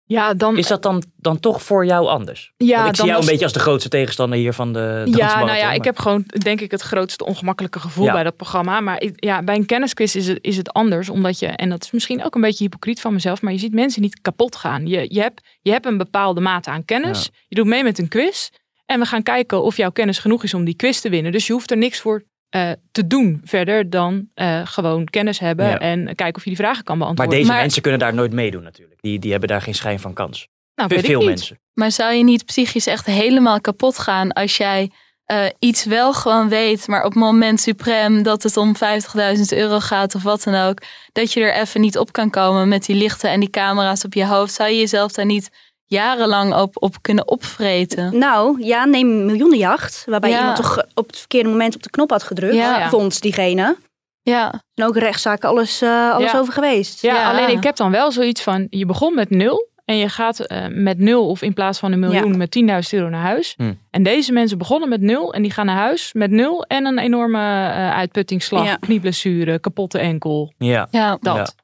ja 0.03 0.33
dan... 0.33 0.57
Is 0.57 0.67
dat 0.67 0.81
dan, 0.81 1.03
dan 1.15 1.39
toch 1.39 1.63
voor 1.63 1.85
jou 1.85 2.07
anders? 2.07 2.53
ja, 2.57 2.77
Want 2.77 2.89
ik 2.89 2.95
zie 2.95 3.03
jou 3.05 3.15
was- 3.17 3.25
een 3.25 3.29
beetje 3.31 3.43
als 3.45 3.53
de 3.53 3.59
grootste 3.59 3.89
tegenstander 3.89 4.37
hier 4.39 4.53
van 4.53 4.73
de 4.73 5.01
Ja, 5.05 5.43
nou 5.45 5.57
ja, 5.57 5.71
ik 5.71 5.83
heb 5.83 5.99
gewoon 5.99 6.23
denk 6.27 6.61
ik 6.61 6.71
het 6.71 6.81
grootste 6.81 7.25
ongemakkelijke 7.25 7.79
gevoel 7.79 8.05
Ja. 8.05 8.11
bij 8.13 8.23
dat 8.23 8.35
programma. 8.35 8.79
Maar 8.79 9.01
ik, 9.01 9.23
ja, 9.23 9.43
bij 9.43 9.55
een 9.55 9.65
kennisquiz 9.65 10.15
is 10.15 10.27
het, 10.27 10.37
is 10.41 10.57
het 10.57 10.73
anders. 10.73 11.09
Omdat 11.09 11.39
je, 11.39 11.47
en 11.47 11.69
dat 11.69 11.83
is 11.83 11.91
misschien 11.91 12.23
ook 12.23 12.35
een 12.35 12.41
beetje 12.41 12.63
hypocriet 12.63 13.01
van 13.01 13.13
mezelf, 13.13 13.41
maar 13.41 13.53
je 13.53 13.59
ziet 13.59 13.73
mensen 13.73 14.01
niet 14.01 14.21
kapot 14.21 14.55
gaan. 14.55 14.87
Je, 14.87 15.05
je, 15.13 15.21
hebt, 15.21 15.41
je 15.61 15.71
hebt 15.71 15.85
een 15.85 15.97
bepaalde 15.97 16.41
mate 16.41 16.69
aan 16.69 16.85
kennis. 16.85 17.29
Je 17.47 17.55
doet 17.55 17.65
mee 17.65 17.83
met 17.83 17.97
een 17.99 18.07
quiz. 18.07 18.49
En 18.85 18.99
we 18.99 19.05
gaan 19.05 19.23
kijken 19.23 19.63
of 19.63 19.77
jouw 19.77 19.91
kennis 19.91 20.19
genoeg 20.19 20.43
is 20.43 20.53
om 20.53 20.63
die 20.63 20.75
quiz 20.75 20.99
te 20.99 21.09
winnen. 21.09 21.31
Dus 21.31 21.47
je 21.47 21.53
hoeft 21.53 21.71
er 21.71 21.77
niks 21.77 21.99
voor 21.99 22.23
eh, 22.53 22.71
te 22.91 23.07
doen 23.07 23.41
verder 23.43 23.89
dan 23.89 24.27
eh, 24.33 24.61
gewoon 24.63 25.05
kennis 25.05 25.39
hebben. 25.39 25.65
Ja. 25.69 25.79
En 25.79 26.05
kijken 26.05 26.35
of 26.35 26.43
je 26.43 26.49
die 26.49 26.57
vragen 26.59 26.83
kan 26.83 26.97
Maar 26.97 27.07
beantwoorden. 27.07 27.45
deze 27.45 27.59
mensen 27.59 27.81
kunnen 27.81 27.99
daar 27.99 28.13
nooit 28.13 28.31
meedoen 28.33 28.63
natuurlijk. 28.63 29.01
Die, 29.01 29.19
die 29.19 29.31
hebben 29.31 29.49
daar 29.49 29.61
geen 29.61 29.73
schijn 29.75 29.99
van 29.99 30.13
kans. 30.13 30.47
nou, 30.75 30.89
Veel 30.89 31.01
weet 31.01 31.09
ik 31.09 31.17
niet. 31.17 31.27
mensen. 31.27 31.59
Maar 31.73 31.91
zou 31.91 32.13
je 32.13 32.23
niet 32.23 32.45
psychisch 32.45 32.87
echt 32.87 33.05
helemaal 33.05 33.61
kapot 33.61 33.99
gaan 33.99 34.31
als 34.31 34.57
jij 34.57 34.91
eh, 35.25 35.45
iets 35.59 35.85
wel 35.85 36.13
gewoon 36.13 36.49
weet, 36.49 36.87
maar 36.87 37.03
op 37.03 37.11
het 37.13 37.19
moment 37.19 37.61
suprem 37.61 38.23
dat 38.23 38.43
het 38.43 38.57
om 38.57 38.73
50.000 38.75 38.81
euro 39.49 39.79
gaat 39.79 40.15
of 40.15 40.23
wat 40.23 40.43
dan 40.43 40.55
ook, 40.55 40.81
dat 41.11 41.33
je 41.33 41.41
er 41.41 41.61
even 41.61 41.81
niet 41.81 41.97
op 41.97 42.11
kan 42.11 42.29
komen 42.29 42.67
met 42.67 42.85
die 42.85 42.95
lichten 42.95 43.29
en 43.29 43.39
die 43.39 43.49
camera's 43.49 44.03
op 44.05 44.13
je 44.13 44.25
hoofd, 44.25 44.53
zou 44.53 44.69
je 44.69 44.77
jezelf 44.77 45.11
daar 45.11 45.25
niet 45.25 45.49
jarenlang 45.93 46.53
op, 46.55 46.71
op 46.81 46.95
kunnen 47.01 47.27
opvreten? 47.27 48.17
Nou, 48.17 48.63
ja, 48.65 48.85
neem 48.85 49.25
Miljoenenjacht. 49.25 50.03
Waarbij 50.09 50.29
Ja. 50.29 50.37
iemand 50.39 50.55
toch 50.55 50.83
op 50.93 51.07
het 51.07 51.17
verkeerde 51.17 51.49
moment 51.49 51.75
op 51.75 51.83
de 51.83 51.89
knop 51.89 52.09
had 52.09 52.23
gedrukt. 52.23 52.55
Ja. 52.55 52.89
Vond 52.89 53.21
diegene. 53.21 53.75
Ja, 54.21 54.61
En 54.75 54.85
ook 54.85 54.97
rechtszaken 54.97 55.49
alles, 55.49 55.81
eh, 55.81 56.11
alles 56.11 56.31
Ja. 56.31 56.39
over 56.39 56.53
geweest. 56.53 57.01
Ja, 57.01 57.13
Ja. 57.15 57.29
alleen 57.31 57.57
ik 57.57 57.63
heb 57.63 57.75
dan 57.75 57.91
wel 57.91 58.11
zoiets 58.11 58.41
van, 58.41 58.67
je 58.69 58.85
begon 58.85 59.15
met 59.15 59.29
nul 59.29 59.71
en 59.85 59.97
je 59.97 60.09
gaat 60.09 60.39
eh, 60.39 60.65
met 60.69 60.97
nul 60.99 61.27
of 61.29 61.41
in 61.41 61.53
plaats 61.53 61.79
van 61.79 61.91
een 61.91 61.99
miljoen 61.99 62.31
Ja. 62.31 62.37
met 62.37 62.51
10.000 62.51 62.93
euro 62.93 63.09
naar 63.09 63.21
huis. 63.21 63.53
Hm. 63.57 63.73
En 63.89 64.03
deze 64.03 64.31
mensen 64.31 64.57
begonnen 64.57 64.89
met 64.89 65.01
nul 65.01 65.33
en 65.33 65.41
die 65.41 65.51
gaan 65.51 65.65
naar 65.65 65.75
huis 65.77 66.13
met 66.13 66.31
nul 66.31 66.63
en 66.63 66.85
een 66.85 66.99
enorme 66.99 67.37
eh, 67.39 67.91
uitputtingsslag, 67.95 68.65
Ja. 68.65 68.75
knieblessure, 68.75 69.59
kapotte 69.59 69.99
enkel, 69.99 70.53
Ja. 70.57 70.87
ja. 70.91 71.17
dat. 71.21 71.55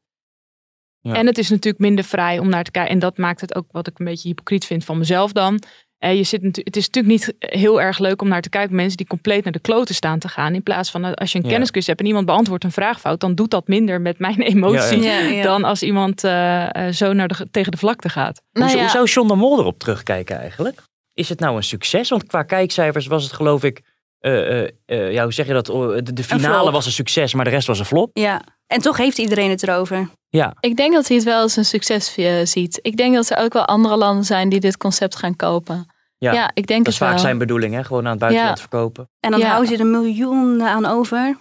Ja. 1.01 1.13
En 1.13 1.25
het 1.25 1.37
is 1.37 1.49
natuurlijk 1.49 1.83
minder 1.83 2.03
vrij 2.03 2.39
om 2.39 2.49
naar 2.49 2.63
te 2.63 2.71
kijken. 2.71 2.91
En 2.91 2.99
dat 2.99 3.17
maakt 3.17 3.41
het 3.41 3.55
ook 3.55 3.65
wat 3.71 3.87
ik 3.87 3.99
een 3.99 4.05
beetje 4.05 4.27
hypocriet 4.27 4.65
vind 4.65 4.85
van 4.85 4.97
mezelf 4.97 5.31
dan. 5.31 5.61
Eh, 5.97 6.15
je 6.15 6.23
zit 6.23 6.41
het 6.41 6.75
is 6.75 6.85
natuurlijk 6.89 7.13
niet 7.13 7.35
heel 7.39 7.81
erg 7.81 7.99
leuk 7.99 8.21
om 8.21 8.27
naar 8.27 8.41
te 8.41 8.49
kijken. 8.49 8.75
Mensen 8.75 8.97
die 8.97 9.07
compleet 9.07 9.43
naar 9.43 9.53
de 9.53 9.59
kloten 9.59 9.95
staan 9.95 10.19
te 10.19 10.27
gaan. 10.27 10.53
In 10.53 10.63
plaats 10.63 10.91
van 10.91 11.13
als 11.13 11.31
je 11.31 11.37
een 11.37 11.43
Ja. 11.43 11.49
kennisquiz 11.51 11.87
hebt 11.87 11.99
en 11.99 12.05
iemand 12.05 12.25
beantwoordt 12.25 12.63
een 12.63 12.71
vraag 12.71 12.99
fout. 12.99 13.19
Dan 13.19 13.35
doet 13.35 13.51
dat 13.51 13.67
minder 13.67 14.01
met 14.01 14.19
mijn 14.19 14.41
emotie. 14.53 15.01
Ja, 15.01 15.19
Ja, 15.19 15.27
ja. 15.27 15.43
Dan 15.43 15.63
als 15.63 15.83
iemand 15.83 16.23
eh, 16.23 16.87
eh, 16.87 16.93
zo 16.93 17.13
naar 17.13 17.27
de, 17.27 17.47
tegen 17.51 17.71
de 17.71 17.77
vlakte 17.77 18.09
gaat. 18.09 18.41
Nou 18.51 18.65
hoe, 18.67 18.75
ja. 18.75 18.81
hoe 18.81 18.91
zou 18.91 19.05
John 19.05 19.27
de 19.27 19.35
Mol 19.35 19.59
erop 19.59 19.79
terugkijken 19.79 20.39
eigenlijk? 20.39 20.81
Is 21.13 21.29
het 21.29 21.39
nou 21.39 21.55
een 21.55 21.63
succes? 21.63 22.09
Want 22.09 22.25
qua 22.27 22.43
kijkcijfers 22.43 23.07
was 23.07 23.23
het 23.23 23.33
geloof 23.33 23.63
ik... 23.63 23.81
eh, 24.19 24.61
eh, 24.63 24.69
eh, 24.85 25.11
ja, 25.11 25.23
hoe 25.23 25.33
zeg 25.33 25.47
je 25.47 25.53
dat? 25.53 25.65
De, 25.65 26.13
de 26.13 26.23
finale 26.23 26.71
was 26.71 26.85
een 26.85 26.91
succes, 26.91 27.33
maar 27.33 27.45
de 27.45 27.51
rest 27.51 27.67
was 27.67 27.79
een 27.79 27.85
flop. 27.85 28.09
Ja. 28.17 28.41
En 28.67 28.81
toch 28.81 28.97
heeft 28.97 29.17
iedereen 29.17 29.49
het 29.49 29.63
erover. 29.63 30.09
Ja, 30.29 30.53
Ik 30.59 30.75
denk 30.77 30.93
dat 30.93 31.07
hij 31.07 31.15
het 31.17 31.25
wel 31.25 31.41
als 31.41 31.55
een 31.55 31.65
succes 31.65 32.13
ziet. 32.43 32.79
Ik 32.81 32.97
denk 32.97 33.15
dat 33.15 33.29
er 33.29 33.37
ook 33.37 33.53
wel 33.53 33.65
andere 33.65 33.95
landen 33.97 34.25
zijn 34.25 34.49
die 34.49 34.59
dit 34.59 34.77
concept 34.77 35.15
gaan 35.15 35.35
kopen. 35.35 35.85
ja. 36.17 36.31
Ja, 36.33 36.51
ik 36.53 36.67
denk 36.67 36.67
dat 36.67 36.77
het 36.77 36.87
is 36.87 36.97
vaak 36.97 37.09
wel. 37.09 37.19
zijn 37.19 37.37
bedoeling, 37.37 37.73
hè? 37.73 37.83
Gewoon 37.83 38.03
aan 38.05 38.11
het 38.11 38.19
buitenland 38.19 38.57
Ja. 38.57 38.61
verkopen. 38.69 39.09
En 39.19 39.31
dan 39.31 39.39
Ja. 39.39 39.47
houden 39.47 39.67
ze 39.67 39.73
er 39.73 39.79
een 39.79 39.91
miljoen 39.91 40.63
aan 40.63 40.85
over. 40.85 41.37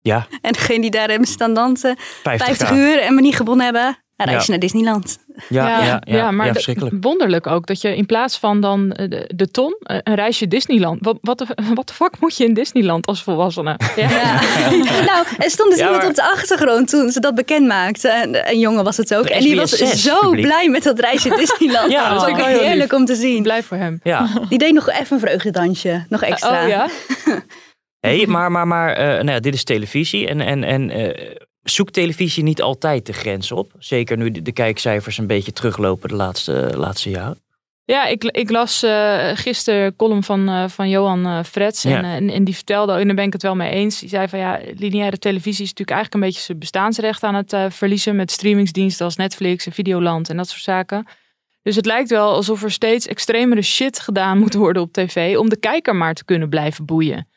Ja, 0.00 0.26
En 0.42 0.52
degene 0.52 0.80
die 0.80 0.90
daar 0.90 1.08
hebben 1.08 1.28
staan 1.28 1.54
dansen, 1.54 1.96
50, 1.98 2.46
50 2.46 2.70
uur 2.70 2.98
en 3.00 3.14
me 3.14 3.20
niet 3.20 3.36
gewonnen 3.36 3.64
hebben, 3.64 3.98
dan 4.24 4.34
reis 4.34 4.46
je 4.46 4.52
Ja. 4.52 4.58
naar 4.58 4.68
Disneyland. 4.68 5.18
Ja, 5.48 5.68
ja, 5.68 5.84
ja, 5.84 6.00
ja, 6.16 6.30
maar 6.30 6.64
wonderlijk 7.00 7.46
ook 7.46 7.66
dat 7.66 7.80
je 7.80 7.96
in 7.96 8.06
plaats 8.06 8.38
van 8.38 8.60
dan 8.60 8.92
eh, 8.92 9.08
de, 9.08 9.30
de 9.34 9.50
ton 9.50 9.76
eh, 9.78 9.96
een 10.02 10.14
reisje 10.14 10.48
Disneyland. 10.48 10.98
Wat, 11.00 11.18
wat, 11.20 11.38
de, 11.38 11.46
wat 11.74 11.86
de 11.88 11.94
fuck 11.94 12.14
moet 12.20 12.36
je 12.36 12.44
in 12.44 12.54
Disneyland 12.54 13.06
als 13.06 13.22
volwassene? 13.22 13.78
Ja. 13.96 14.08
nou, 15.12 15.26
er 15.38 15.50
stond 15.50 15.70
dus 15.70 15.78
Ja, 15.78 15.84
iemand 15.84 16.00
maar- 16.02 16.08
op 16.10 16.14
de 16.14 16.22
achtergrond 16.22 16.88
toen 16.88 17.10
ze 17.10 17.20
dat 17.20 17.34
bekend 17.34 17.66
maakte. 17.66 18.08
En 18.08 18.50
een 18.50 18.58
jongen 18.58 18.84
was 18.84 18.96
het 18.96 19.14
ook. 19.14 19.26
De 19.26 19.32
En 19.34 19.40
die 19.40 19.56
was 19.56 19.82
SBS6 19.82 19.94
zo 19.94 20.18
publiek. 20.20 20.44
blij 20.44 20.68
met 20.68 20.82
dat 20.82 20.98
reisje 21.00 21.28
Disneyland. 21.36 21.90
Ja, 21.92 22.08
dat 22.14 22.20
was 22.22 22.30
ook 22.30 22.40
heerlijk 22.46 22.92
om 22.92 23.04
te 23.04 23.14
zien. 23.14 23.42
Blij 23.42 23.62
voor 23.62 23.76
hem. 23.76 24.00
Ja. 24.02 24.28
Die 24.48 24.58
deed 24.58 24.72
nog 24.72 24.88
even 24.90 25.14
een 25.14 25.20
vreugdedansje. 25.20 26.04
Nog 26.08 26.22
extra. 26.22 26.62
Oh 26.62 26.68
ja? 26.68 26.88
Hey, 28.00 28.26
maar 28.26 28.50
maar, 28.52 28.66
maar 28.66 28.92
eh, 28.92 29.06
nou 29.06 29.30
ja, 29.30 29.40
dit 29.40 29.54
is 29.54 29.64
televisie. 29.64 30.28
En, 30.28 30.40
en, 30.40 30.64
en 30.64 30.90
eh, 30.90 31.34
zoekt 31.62 31.92
televisie 31.92 32.42
niet 32.42 32.62
altijd 32.62 33.06
de 33.06 33.12
grens 33.12 33.52
op? 33.52 33.72
Zeker 33.78 34.16
nu 34.16 34.30
de, 34.30 34.42
de 34.42 34.52
kijkcijfers 34.52 35.18
een 35.18 35.26
beetje 35.26 35.52
teruglopen 35.52 36.08
de 36.08 36.14
laatste, 36.14 36.72
laatste 36.76 37.10
jaren. 37.10 37.38
Ja, 37.84 38.06
ik, 38.06 38.24
ik 38.24 38.50
las 38.50 38.82
eh 38.82 39.30
gisteren 39.34 39.84
een 39.84 39.96
column 39.96 40.22
van, 40.22 40.48
eh, 40.48 40.68
van 40.68 40.88
Johan 40.88 41.26
eh 41.26 41.42
Frets. 41.44 41.84
En, 41.84 41.90
Ja. 41.90 42.02
en, 42.02 42.30
en 42.30 42.44
die 42.44 42.54
vertelde, 42.54 42.92
en 42.92 43.06
daar 43.06 43.16
ben 43.16 43.24
ik 43.24 43.32
het 43.32 43.42
wel 43.42 43.56
mee 43.56 43.70
eens. 43.70 43.98
Die 44.00 44.08
zei 44.08 44.28
van 44.28 44.38
ja, 44.38 44.60
lineaire 44.76 45.18
televisie 45.18 45.64
is 45.64 45.70
natuurlijk 45.70 45.90
eigenlijk 45.90 46.14
een 46.14 46.28
beetje 46.30 46.44
zijn 46.44 46.58
bestaansrecht 46.58 47.22
aan 47.22 47.34
het 47.34 47.54
verliezen. 47.74 48.16
Met 48.16 48.30
streamingsdiensten 48.30 49.04
als 49.04 49.16
Netflix 49.16 49.66
en 49.66 49.72
Videoland 49.72 50.28
en 50.30 50.36
dat 50.36 50.48
soort 50.48 50.62
zaken. 50.62 51.06
Dus 51.62 51.76
het 51.76 51.86
lijkt 51.86 52.10
wel 52.10 52.32
alsof 52.32 52.62
er 52.62 52.70
steeds 52.70 53.06
extremere 53.06 53.62
shit 53.62 54.00
gedaan 54.00 54.38
moet 54.38 54.54
worden 54.54 54.82
op 54.82 54.92
tv. 54.92 55.36
Om 55.36 55.48
de 55.48 55.58
kijker 55.58 55.96
maar 55.96 56.14
te 56.14 56.24
kunnen 56.24 56.48
blijven 56.48 56.84
boeien. 56.84 57.28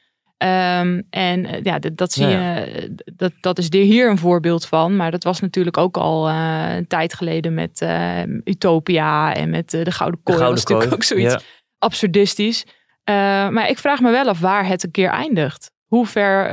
Ehm, 0.44 1.02
en 1.10 1.46
eh, 1.46 1.64
ja, 1.64 1.80
dat, 1.80 1.98
dat 1.98 2.12
zie 2.12 2.28
Ja, 2.28 2.56
je, 2.58 2.96
dat, 3.16 3.32
dat 3.42 3.58
is 3.58 3.68
hier 3.72 4.10
een 4.10 4.18
voorbeeld 4.18 4.66
van. 4.66 4.96
Maar 4.96 5.12
dat 5.12 5.24
was 5.24 5.40
natuurlijk 5.40 5.78
ook 5.78 5.98
al 5.98 6.30
eh, 6.30 6.76
een 6.76 6.88
tijd 6.88 7.14
geleden 7.14 7.54
met 7.54 7.82
eh, 7.82 8.24
Utopia 8.44 9.34
en 9.34 9.50
met 9.50 9.74
eh, 9.74 9.84
de 9.84 9.92
Gouden 9.92 10.20
Kooi. 10.24 10.38
Dat 10.38 10.50
was 10.50 10.60
natuurlijk 10.60 10.94
ook 10.94 11.04
zoiets 11.04 11.34
Ja. 11.34 11.40
absurdistisch. 11.78 12.66
Maar 13.06 13.70
ik 13.70 13.78
vraag 13.78 14.00
me 14.00 14.12
wel 14.12 14.28
af 14.28 14.40
waar 14.40 14.68
het 14.68 14.84
een 14.84 14.92
keer 14.92 15.10
eindigt. 15.10 15.72
Hoe 15.86 16.06
ver 16.06 16.50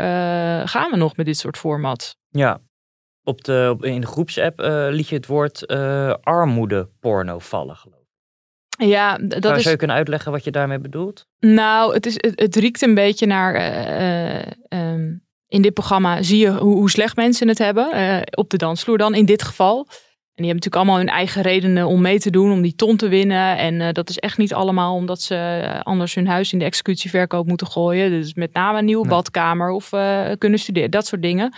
gaan 0.68 0.90
we 0.90 0.96
nog 0.96 1.16
met 1.16 1.26
dit 1.26 1.38
soort 1.38 1.58
formats? 1.58 2.16
Ja. 2.28 2.60
Op 3.24 3.44
de, 3.44 3.68
op, 3.72 3.84
in 3.84 4.00
de 4.00 4.06
groepsapp 4.06 4.60
liet 4.90 5.08
je 5.08 5.14
het 5.16 5.26
woord 5.26 5.66
eh 5.66 6.14
armoedeporno 6.22 7.38
vallen, 7.38 7.76
geloof 7.76 7.99
ik. 7.99 7.99
Ja, 8.86 9.18
dat 9.18 9.42
Zou, 9.42 9.54
is. 9.56 9.60
zou 9.60 9.70
je 9.70 9.76
kunnen 9.76 9.96
uitleggen 9.96 10.32
wat 10.32 10.44
je 10.44 10.50
daarmee 10.50 10.78
bedoelt? 10.78 11.26
Nou, 11.40 11.94
het, 11.94 12.06
is, 12.06 12.14
het, 12.16 12.40
het 12.40 12.56
riekt 12.56 12.82
een 12.82 12.94
beetje 12.94 13.26
naar. 13.26 13.54
eh, 13.54 14.38
eh, 14.38 14.46
ehm, 14.68 15.12
in 15.48 15.62
dit 15.62 15.74
programma 15.74 16.22
zie 16.22 16.38
je 16.38 16.50
hoe, 16.50 16.74
hoe 16.76 16.90
slecht 16.90 17.16
mensen 17.16 17.48
het 17.48 17.58
hebben. 17.58 17.92
eh, 17.92 18.16
op 18.34 18.50
de 18.50 18.56
dansvloer 18.56 18.98
dan, 18.98 19.14
in 19.14 19.24
dit 19.24 19.42
geval. 19.42 19.78
En 20.34 20.46
die 20.46 20.52
hebben 20.54 20.54
natuurlijk 20.54 20.76
allemaal 20.76 20.96
hun 20.96 21.08
eigen 21.08 21.42
redenen 21.42 21.86
om 21.86 22.00
mee 22.00 22.18
te 22.18 22.30
doen, 22.30 22.52
om 22.52 22.62
die 22.62 22.74
ton 22.74 22.96
te 22.96 23.08
winnen. 23.08 23.56
En 23.58 23.92
dat 23.94 24.08
is 24.08 24.18
echt 24.18 24.38
niet 24.38 24.54
allemaal 24.54 24.94
omdat 24.94 25.22
ze 25.22 25.62
anders 25.82 26.14
hun 26.14 26.26
huis 26.26 26.52
in 26.52 26.58
de 26.58 26.64
executieverkoop 26.64 27.46
moeten 27.46 27.66
gooien. 27.66 28.10
Dus 28.10 28.34
met 28.34 28.52
name 28.52 28.78
een 28.78 28.84
nieuwe 28.84 29.08
badkamer 29.08 29.70
of 29.70 29.88
kunnen 30.38 30.58
studeren, 30.58 30.90
dat 30.90 31.06
soort 31.06 31.22
dingen. 31.22 31.54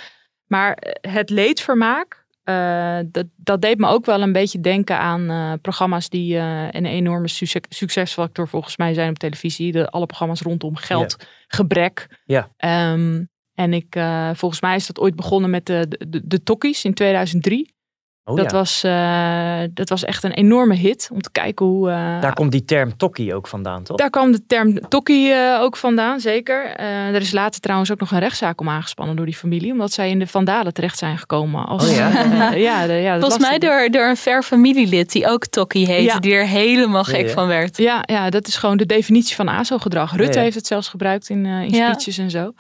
Maar 0.47 0.79
het 1.01 1.31
leedvermaak, 1.31 2.22
uh, 2.45 2.99
dat, 3.07 3.27
dat 3.37 3.63
deed 3.63 3.79
me 3.79 3.87
ook 3.87 4.07
wel 4.07 4.23
een 4.23 4.33
beetje 4.33 4.61
denken 4.61 4.99
aan 4.99 5.31
uh, 5.31 5.53
programma's 5.63 6.09
die 6.09 6.35
uh, 6.35 6.69
een 6.71 6.87
enorme 6.87 7.29
succes, 7.29 7.63
succesfactor 7.69 8.49
volgens 8.49 8.77
mij 8.77 8.95
zijn 8.95 9.11
op 9.11 9.19
televisie. 9.19 9.73
De, 9.73 9.89
alle 9.91 10.07
programma's 10.07 10.41
rondom 10.41 10.77
geldgebrek. 10.77 12.07
Ja. 12.25 12.51
Yeah. 12.57 12.93
Um, 12.93 13.31
en 13.55 13.73
ik, 13.73 13.99
volgens 14.33 14.61
mij 14.61 14.77
is 14.77 14.87
dat 14.87 15.01
ooit 15.01 15.17
begonnen 15.17 15.51
met 15.51 15.67
de, 15.67 15.87
de, 15.89 16.09
de, 16.09 16.21
de 16.25 16.43
Tokkies 16.43 16.85
in 16.85 16.95
2003. 16.95 17.75
Oh, 18.25 18.37
dat, 18.37 18.51
ja. 18.51 18.57
was, 18.57 18.85
uh, 18.85 19.71
dat 19.75 19.89
was 19.89 20.05
echt 20.05 20.25
een 20.25 20.33
enorme 20.33 20.75
hit 20.75 21.09
om 21.13 21.21
te 21.21 21.31
kijken 21.31 21.67
hoe. 21.67 21.89
Uh, 21.89 22.21
daar 22.21 22.35
komt 22.35 22.53
die 22.53 22.65
term 22.65 22.97
tokkie 22.97 23.35
ook 23.35 23.47
vandaan, 23.47 23.83
toch? 23.83 23.97
Daar 23.97 24.11
kwam 24.11 24.33
de 24.33 24.47
term 24.47 24.89
tokkie 24.89 25.29
uh, 25.29 25.59
ook 25.61 25.77
vandaan, 25.77 26.21
zeker. 26.21 26.77
er 26.77 27.21
is 27.21 27.33
later 27.33 27.61
trouwens 27.61 27.93
ook 27.93 28.01
nog 28.01 28.11
een 28.11 28.19
rechtszaak 28.19 28.61
om 28.61 28.69
aangespannen 28.69 29.17
door 29.17 29.25
die 29.25 29.35
familie, 29.35 29.73
omdat 29.73 29.93
zij 29.93 30.11
in 30.11 30.19
de 30.19 30.27
vandalen 30.27 30.73
terecht 30.73 30.99
zijn 30.99 31.19
gekomen. 31.19 31.67
Als, 31.67 31.89
oh, 31.89 31.97
ja? 31.97 32.09
ja, 32.69 32.87
de, 32.87 32.93
ja 32.93 33.21
Volgens 33.21 33.43
mij 33.43 33.59
door, 33.59 33.89
door 33.91 34.07
een 34.07 34.17
ver 34.17 34.43
familielid 34.43 35.13
die 35.13 35.27
ook 35.27 35.47
tokkie 35.47 35.87
heette, 35.87 36.13
ja. 36.13 36.19
die 36.19 36.35
er 36.35 36.47
helemaal 36.47 37.05
gek 37.05 37.27
ja, 37.27 37.33
van 37.33 37.47
werd. 37.47 37.77
Ja, 37.77 38.03
ja, 38.07 38.31
dat 38.31 38.47
is 38.47 38.57
gewoon 38.57 38.77
de 38.77 38.87
definitie 38.87 39.35
van 39.35 39.49
ASO-gedrag. 39.49 40.17
Rutte 40.17 40.39
heeft 40.39 40.57
het 40.57 40.67
zelfs 40.67 40.89
gebruikt 40.89 41.29
in, 41.29 41.47
in 41.47 41.75
speeches 41.75 42.19
en 42.19 42.31
zo. 42.31 42.53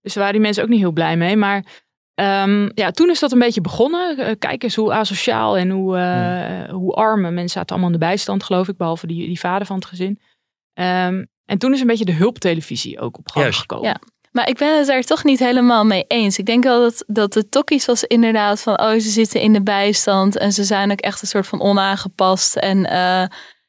Dus 0.00 0.14
daar 0.14 0.22
waren 0.24 0.32
die 0.32 0.46
mensen 0.46 0.62
ook 0.62 0.68
niet 0.68 0.80
heel 0.80 0.92
blij 0.92 1.16
mee. 1.16 1.36
Maar 1.36 1.64
Um, 2.20 2.70
ja, 2.74 2.90
toen 2.90 3.10
is 3.10 3.20
dat 3.20 3.32
een 3.32 3.38
beetje 3.38 3.60
begonnen. 3.60 4.20
Uh, 4.20 4.30
kijk 4.38 4.62
eens 4.62 4.74
hoe 4.74 4.92
asociaal 4.92 5.56
en 5.56 5.70
hoe, 5.70 5.96
uh, 5.96 6.74
hoe 6.74 6.92
arm. 6.92 7.20
Mensen 7.20 7.48
zaten 7.48 7.70
allemaal 7.70 7.92
in 7.92 7.98
de 7.98 8.06
bijstand, 8.06 8.42
geloof 8.42 8.68
ik, 8.68 8.76
behalve 8.76 9.06
die, 9.06 9.26
die 9.26 9.40
vader 9.40 9.66
van 9.66 9.76
het 9.76 9.84
gezin. 9.84 10.20
Um, 10.74 11.26
en 11.44 11.58
toen 11.58 11.72
is 11.72 11.80
een 11.80 11.86
beetje 11.86 12.04
de 12.04 12.12
hulptelevisie 12.12 13.00
ook 13.00 13.18
op 13.18 13.28
gang 13.28 13.44
Juist. 13.44 13.60
gekomen. 13.60 13.88
Ja. 13.88 13.96
Maar 14.32 14.48
ik 14.48 14.58
ben 14.58 14.78
het 14.78 14.86
daar 14.86 15.02
toch 15.02 15.24
niet 15.24 15.38
helemaal 15.38 15.84
mee 15.84 16.04
eens. 16.08 16.38
Ik 16.38 16.46
denk 16.46 16.64
wel 16.64 16.80
dat, 16.80 17.04
dat 17.06 17.32
de 17.32 17.48
tokkies 17.48 17.84
was 17.84 18.04
inderdaad 18.04 18.62
van... 18.62 18.80
oh, 18.80 18.92
ze 18.92 19.00
zitten 19.00 19.40
in 19.40 19.52
de 19.52 19.62
bijstand 19.62 20.38
en 20.38 20.52
ze 20.52 20.64
zijn 20.64 20.90
ook 20.90 21.00
echt 21.00 21.22
een 21.22 21.28
soort 21.28 21.46
van 21.46 21.60
onaangepast... 21.60 22.56
en 22.56 22.78
uh, 22.78 23.24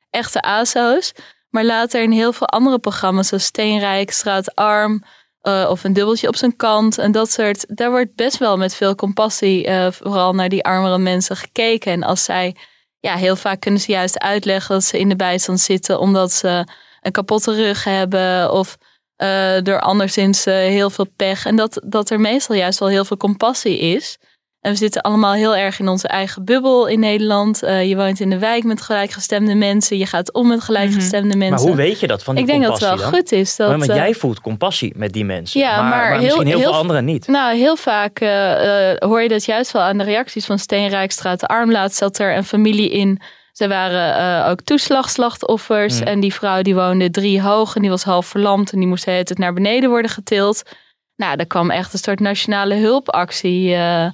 echte 0.09 0.41
ASO's. 0.41 1.13
Maar 1.49 1.65
later 1.65 2.01
in 2.01 2.11
heel 2.11 2.33
veel 2.33 2.47
andere 2.47 2.79
programma's 2.79 3.27
zoals 3.27 3.43
Steenrijk, 3.43 4.11
Straatarm... 4.11 5.03
Uh, 5.47 5.67
of 5.69 5.83
een 5.83 5.93
dubbeltje 5.93 6.27
op 6.27 6.35
zijn 6.35 6.55
kant. 6.55 6.97
En 6.97 7.11
dat 7.11 7.31
soort. 7.31 7.77
Daar 7.77 7.89
wordt 7.89 8.15
best 8.15 8.37
wel 8.37 8.57
met 8.57 8.75
veel 8.75 8.95
compassie. 8.95 9.67
Uh, 9.67 9.87
vooral 9.91 10.33
naar 10.33 10.49
die 10.49 10.63
armere 10.63 10.97
mensen 10.97 11.35
gekeken. 11.35 11.91
En 11.91 12.03
als 12.03 12.23
zij. 12.23 12.55
Ja, 12.99 13.15
heel 13.15 13.35
vaak 13.35 13.59
kunnen 13.59 13.81
ze 13.81 13.91
juist 13.91 14.19
uitleggen 14.19 14.75
dat 14.75 14.83
ze 14.83 14.99
in 14.99 15.09
de 15.09 15.15
bijstand 15.15 15.59
zitten. 15.59 15.99
omdat 15.99 16.31
ze 16.31 16.67
een 17.01 17.11
kapotte 17.11 17.55
rug 17.55 17.83
hebben. 17.83 18.51
Of 18.51 18.77
uh, 19.17 19.67
er 19.67 19.79
anderszins 19.79 20.45
heel 20.45 20.89
veel 20.89 21.07
pech. 21.15 21.45
En 21.45 21.55
dat, 21.55 21.81
dat 21.85 22.09
er 22.09 22.19
meestal 22.19 22.55
juist 22.55 22.79
wel 22.79 22.89
heel 22.89 23.05
veel 23.05 23.17
compassie 23.17 23.79
is. 23.79 24.17
En 24.67 24.73
we 24.73 24.79
zitten 24.79 25.01
allemaal 25.01 25.33
heel 25.33 25.55
erg 25.55 25.79
in 25.79 25.87
onze 25.87 26.07
eigen 26.07 26.45
bubbel 26.45 26.87
in 26.87 26.99
Nederland. 26.99 27.63
Uh, 27.63 27.89
je 27.89 27.95
woont 27.95 28.19
in 28.19 28.29
de 28.29 28.37
wijk 28.37 28.63
met 28.63 28.81
gelijkgestemde 28.81 29.55
mensen. 29.55 29.97
Je 29.97 30.05
gaat 30.05 30.33
om 30.33 30.47
met 30.47 30.61
gelijkgestemde 30.61 31.25
mm 31.25 31.29
-hmm. 31.29 31.49
mensen. 31.49 31.67
Maar 31.67 31.75
hoe 31.77 31.85
weet 31.85 31.99
je 31.99 32.07
dat 32.07 32.23
van 32.23 32.35
die 32.35 32.43
Ik 32.43 32.49
denk 32.49 32.63
dat 32.63 32.71
het 32.71 32.81
wel 32.81 32.97
dan? 32.97 33.07
goed 33.07 33.31
is. 33.31 33.55
Dat, 33.55 33.77
maar, 33.77 33.89
uh, 33.89 33.95
jij 33.95 34.13
voelt 34.13 34.41
compassie 34.41 34.93
met 34.95 35.13
die 35.13 35.25
mensen. 35.25 35.59
Ja, 35.59 35.81
maar, 35.81 35.89
maar, 35.89 36.09
maar 36.09 36.11
heel, 36.11 36.21
misschien 36.21 36.47
heel, 36.47 36.57
heel 36.57 36.67
veel 36.67 36.77
anderen 36.79 37.05
niet. 37.05 37.27
Nou, 37.27 37.57
heel 37.57 37.75
vaak 37.75 38.21
uh, 38.21 38.29
hoor 38.95 39.21
je 39.21 39.27
dat 39.27 39.45
juist 39.45 39.71
wel 39.71 39.81
aan 39.81 39.97
de 39.97 40.03
reacties 40.03 40.45
van 40.45 40.59
Steenrijkstraat. 40.59 41.47
Armlaat 41.47 41.93
zat 41.93 42.19
er 42.19 42.35
een 42.35 42.45
familie 42.45 42.89
in. 42.89 43.21
Ze 43.51 43.67
waren 43.67 44.45
ook 44.45 44.61
toeslagslachtoffers. 44.61 45.99
Mm. 45.99 46.07
En 46.07 46.19
die 46.19 46.33
vrouw 46.33 46.61
die 46.61 46.75
woonde 46.75 47.09
drie 47.09 47.41
hoog 47.41 47.75
en 47.75 47.81
die 47.81 47.89
was 47.89 48.03
half 48.03 48.25
verlamd. 48.25 48.71
En 48.71 48.79
die 48.79 48.87
moest 48.87 49.05
het 49.05 49.37
naar 49.37 49.53
beneden 49.53 49.89
worden 49.89 50.11
getild. 50.11 50.63
Nou, 51.15 51.35
daar 51.35 51.45
kwam 51.45 51.71
echt 51.71 51.93
een 51.93 51.99
soort 51.99 52.19
nationale 52.19 52.75
hulpactie 52.75 53.69
uh, 53.69 54.07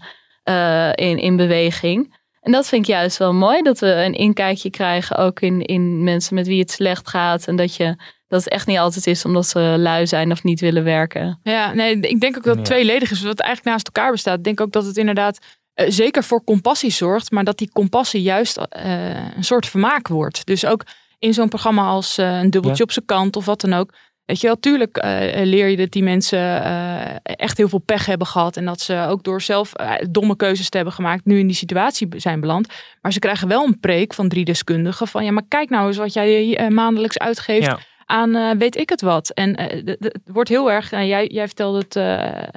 in, 0.95 1.17
in 1.17 1.35
beweging. 1.35 2.21
En 2.41 2.51
dat 2.51 2.67
vind 2.67 2.87
ik 2.87 2.93
juist 2.93 3.17
wel 3.17 3.33
mooi, 3.33 3.61
dat 3.61 3.79
we 3.79 3.87
een 3.87 4.13
inkijkje 4.13 4.69
krijgen 4.69 5.17
ook 5.17 5.39
in, 5.39 5.61
in 5.61 6.03
mensen 6.03 6.35
met 6.35 6.47
wie 6.47 6.59
het 6.59 6.71
slecht 6.71 7.09
gaat. 7.09 7.47
En 7.47 7.55
dat, 7.55 7.75
je, 7.75 7.95
dat 8.27 8.43
het 8.43 8.53
echt 8.53 8.67
niet 8.67 8.77
altijd 8.77 9.07
is 9.07 9.25
omdat 9.25 9.47
ze 9.47 9.59
lui 9.59 10.07
zijn 10.07 10.31
of 10.31 10.43
niet 10.43 10.59
willen 10.59 10.83
werken. 10.83 11.39
Ja, 11.43 11.73
nee, 11.73 11.99
ik 11.99 12.19
denk 12.19 12.37
ook 12.37 12.43
dat 12.43 12.55
het 12.55 12.65
tweeledig 12.65 13.11
is, 13.11 13.21
wat 13.21 13.39
eigenlijk 13.39 13.75
naast 13.75 13.85
elkaar 13.85 14.11
bestaat. 14.11 14.37
Ik 14.37 14.43
denk 14.43 14.61
ook 14.61 14.71
dat 14.71 14.85
het 14.85 14.97
inderdaad 14.97 15.39
uh, 15.75 15.85
zeker 15.89 16.23
voor 16.23 16.43
compassie 16.43 16.91
zorgt, 16.91 17.31
maar 17.31 17.43
dat 17.43 17.57
die 17.57 17.71
compassie 17.71 18.21
juist 18.21 18.57
uh, 18.57 19.35
een 19.35 19.43
soort 19.43 19.65
vermaak 19.65 20.07
wordt. 20.07 20.45
Dus 20.45 20.65
ook 20.65 20.83
in 21.19 21.33
zo'n 21.33 21.49
programma 21.49 21.83
als 21.85 22.19
uh, 22.19 22.39
een 22.39 22.49
dubbeltje 22.49 22.77
ja. 22.77 22.83
op 22.83 22.91
zijn 22.91 23.05
kant 23.05 23.35
of 23.35 23.45
wat 23.45 23.61
dan 23.61 23.73
ook. 23.73 23.93
Weet 24.25 24.41
je 24.41 24.47
wel, 24.47 24.59
tuurlijk 24.59 25.03
uh, 25.05 25.43
leer 25.43 25.67
je 25.67 25.77
dat 25.77 25.91
die 25.91 26.03
mensen 26.03 26.39
uh, 26.39 27.15
echt 27.23 27.57
heel 27.57 27.69
veel 27.69 27.79
pech 27.79 28.05
hebben 28.05 28.27
gehad. 28.27 28.57
En 28.57 28.65
dat 28.65 28.81
ze 28.81 29.05
ook 29.09 29.23
door 29.23 29.41
zelf 29.41 29.71
uh, 29.81 29.93
domme 30.09 30.35
keuzes 30.35 30.69
te 30.69 30.75
hebben 30.75 30.93
gemaakt, 30.95 31.25
nu 31.25 31.39
in 31.39 31.47
die 31.47 31.55
situatie 31.55 32.07
zijn 32.17 32.39
beland. 32.39 32.67
Maar 33.01 33.13
ze 33.13 33.19
krijgen 33.19 33.47
wel 33.47 33.65
een 33.65 33.79
preek 33.79 34.13
van 34.13 34.29
drie 34.29 34.45
deskundigen 34.45 35.07
van 35.07 35.25
ja, 35.25 35.31
maar 35.31 35.45
kijk 35.47 35.69
nou 35.69 35.87
eens 35.87 35.97
wat 35.97 36.13
jij 36.13 36.69
maandelijks 36.69 37.17
uitgeeft. 37.17 37.65
Ja. 37.65 37.79
Aan 38.05 38.57
weet 38.57 38.77
ik 38.77 38.89
het 38.89 39.01
wat. 39.01 39.29
En 39.29 39.59
het 39.59 40.21
wordt 40.25 40.49
heel 40.49 40.71
erg, 40.71 40.89
jij, 40.89 41.27
jij 41.27 41.45
vertelde 41.45 41.77
het 41.87 41.95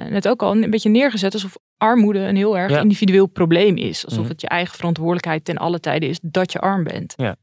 net 0.09 0.27
ook 0.27 0.41
al, 0.41 0.51
een 0.51 0.69
beetje 0.69 0.89
neergezet 0.89 1.33
alsof 1.33 1.57
armoede 1.77 2.19
een 2.19 2.35
heel 2.35 2.57
erg 2.57 2.71
ja. 2.71 2.81
individueel 2.81 3.27
probleem 3.27 3.77
is. 3.77 4.05
Alsof 4.05 4.23
mm. 4.23 4.29
het 4.29 4.41
je 4.41 4.47
eigen 4.47 4.75
verantwoordelijkheid 4.75 5.45
ten 5.45 5.57
alle 5.57 5.79
tijden 5.79 6.09
is 6.09 6.19
dat 6.21 6.51
je 6.51 6.59
arm 6.59 6.83
bent. 6.83 7.13
Ja. 7.17 7.35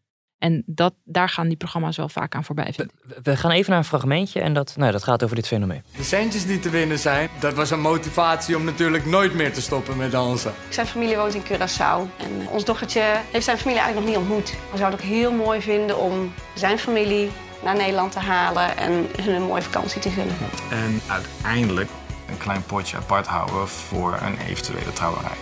En 0.44 0.62
dat, 0.66 0.94
daar 1.04 1.28
gaan 1.28 1.48
die 1.48 1.56
programma's 1.56 1.96
wel 1.96 2.08
vaak 2.08 2.34
aan 2.34 2.44
voorbij. 2.44 2.74
We, 2.76 2.88
we, 3.22 3.36
gaan 3.36 3.50
even 3.50 3.70
naar 3.70 3.78
een 3.78 3.84
fragmentje 3.84 4.40
en 4.40 4.54
dat, 4.54 4.74
nou, 4.76 4.92
dat 4.92 5.04
gaat 5.04 5.24
over 5.24 5.36
dit 5.36 5.46
fenomeen. 5.46 5.82
De 5.96 6.02
centjes 6.02 6.46
die 6.46 6.58
te 6.58 6.70
winnen 6.70 6.98
zijn, 6.98 7.28
dat 7.40 7.54
was 7.54 7.70
een 7.70 7.80
motivatie 7.80 8.56
om 8.56 8.64
natuurlijk 8.64 9.06
nooit 9.06 9.34
meer 9.34 9.52
te 9.52 9.60
stoppen 9.60 9.96
met 9.96 10.10
dansen. 10.10 10.52
Zijn 10.68 10.86
familie 10.86 11.16
woont 11.16 11.34
in 11.34 11.42
Curaçao 11.42 12.16
en 12.16 12.48
ons 12.50 12.64
dochtertje 12.64 13.02
heeft 13.30 13.44
zijn 13.44 13.58
familie 13.58 13.80
eigenlijk 13.80 13.94
nog 13.94 14.04
niet 14.04 14.16
ontmoet. 14.16 14.50
We 14.70 14.78
zouden 14.78 14.98
het 14.98 15.08
ook 15.08 15.14
heel 15.14 15.32
mooi 15.32 15.60
vinden 15.60 15.98
om 15.98 16.32
zijn 16.54 16.78
familie 16.78 17.30
naar 17.62 17.76
Nederland 17.76 18.12
te 18.12 18.20
halen 18.20 18.76
en 18.76 19.06
hun 19.22 19.34
een 19.34 19.42
mooie 19.42 19.62
vakantie 19.62 20.00
te 20.00 20.10
gunnen. 20.10 20.36
En 20.70 21.00
uiteindelijk 21.06 21.90
een 22.28 22.38
klein 22.38 22.64
potje 22.64 22.96
apart 22.96 23.26
houden 23.26 23.68
voor 23.68 24.18
een 24.22 24.38
eventuele 24.48 24.92
trouwerij. 24.92 25.36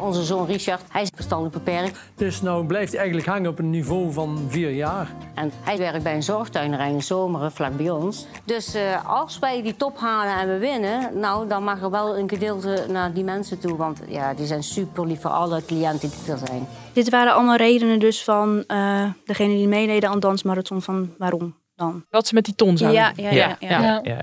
Onze 0.00 0.24
zoon 0.24 0.46
Richard, 0.46 0.82
hij 0.88 1.02
is 1.02 1.10
verstandelijk 1.14 1.64
beperkt. 1.64 1.98
Dus 2.14 2.42
nou 2.42 2.66
blijft 2.66 2.90
hij 2.90 3.00
eigenlijk 3.00 3.28
hangen 3.28 3.50
op 3.50 3.58
een 3.58 3.70
niveau 3.70 4.12
van 4.12 4.46
vier 4.48 4.70
jaar. 4.70 5.12
En 5.34 5.52
hij 5.60 5.78
werkt 5.78 6.02
bij 6.02 6.14
een 6.14 6.22
zorgtuinerij 6.22 6.90
in 6.90 7.02
Zomeren, 7.02 7.52
vlak 7.52 7.76
bij 7.76 7.90
ons. 7.90 8.26
Dus 8.44 8.74
uh, 8.74 9.06
als 9.06 9.38
wij 9.38 9.62
die 9.62 9.76
top 9.76 9.98
halen 9.98 10.38
en 10.38 10.48
we 10.48 10.58
winnen, 10.58 11.18
nou, 11.18 11.48
dan 11.48 11.64
mag 11.64 11.82
er 11.82 11.90
wel 11.90 12.18
een 12.18 12.28
gedeelte 12.28 12.86
naar 12.88 13.12
die 13.12 13.24
mensen 13.24 13.58
toe. 13.58 13.76
Want 13.76 14.00
ja, 14.08 14.34
die 14.34 14.46
zijn 14.46 14.62
super 14.62 15.06
lief 15.06 15.20
voor 15.20 15.30
alle 15.30 15.64
cliënten 15.64 16.10
die 16.10 16.32
er 16.32 16.38
zijn. 16.46 16.66
Dit 16.92 17.10
waren 17.10 17.34
allemaal 17.34 17.56
redenen 17.56 17.98
dus 17.98 18.24
van 18.24 18.64
uh, 18.68 19.04
degene 19.24 19.54
die 19.54 19.68
meededen 19.68 20.10
aan 20.10 20.20
Dansmarathon, 20.20 20.82
van 20.82 21.14
waarom 21.18 21.56
dan? 21.74 22.04
Wat 22.10 22.26
ze 22.26 22.34
met 22.34 22.44
die 22.44 22.54
ton 22.54 22.76
zouden 22.76 23.00
ja, 23.00 23.12
ja, 23.16 23.30
ja. 23.30 23.56
ja, 23.60 23.78
ja. 23.80 24.00
ja. 24.02 24.22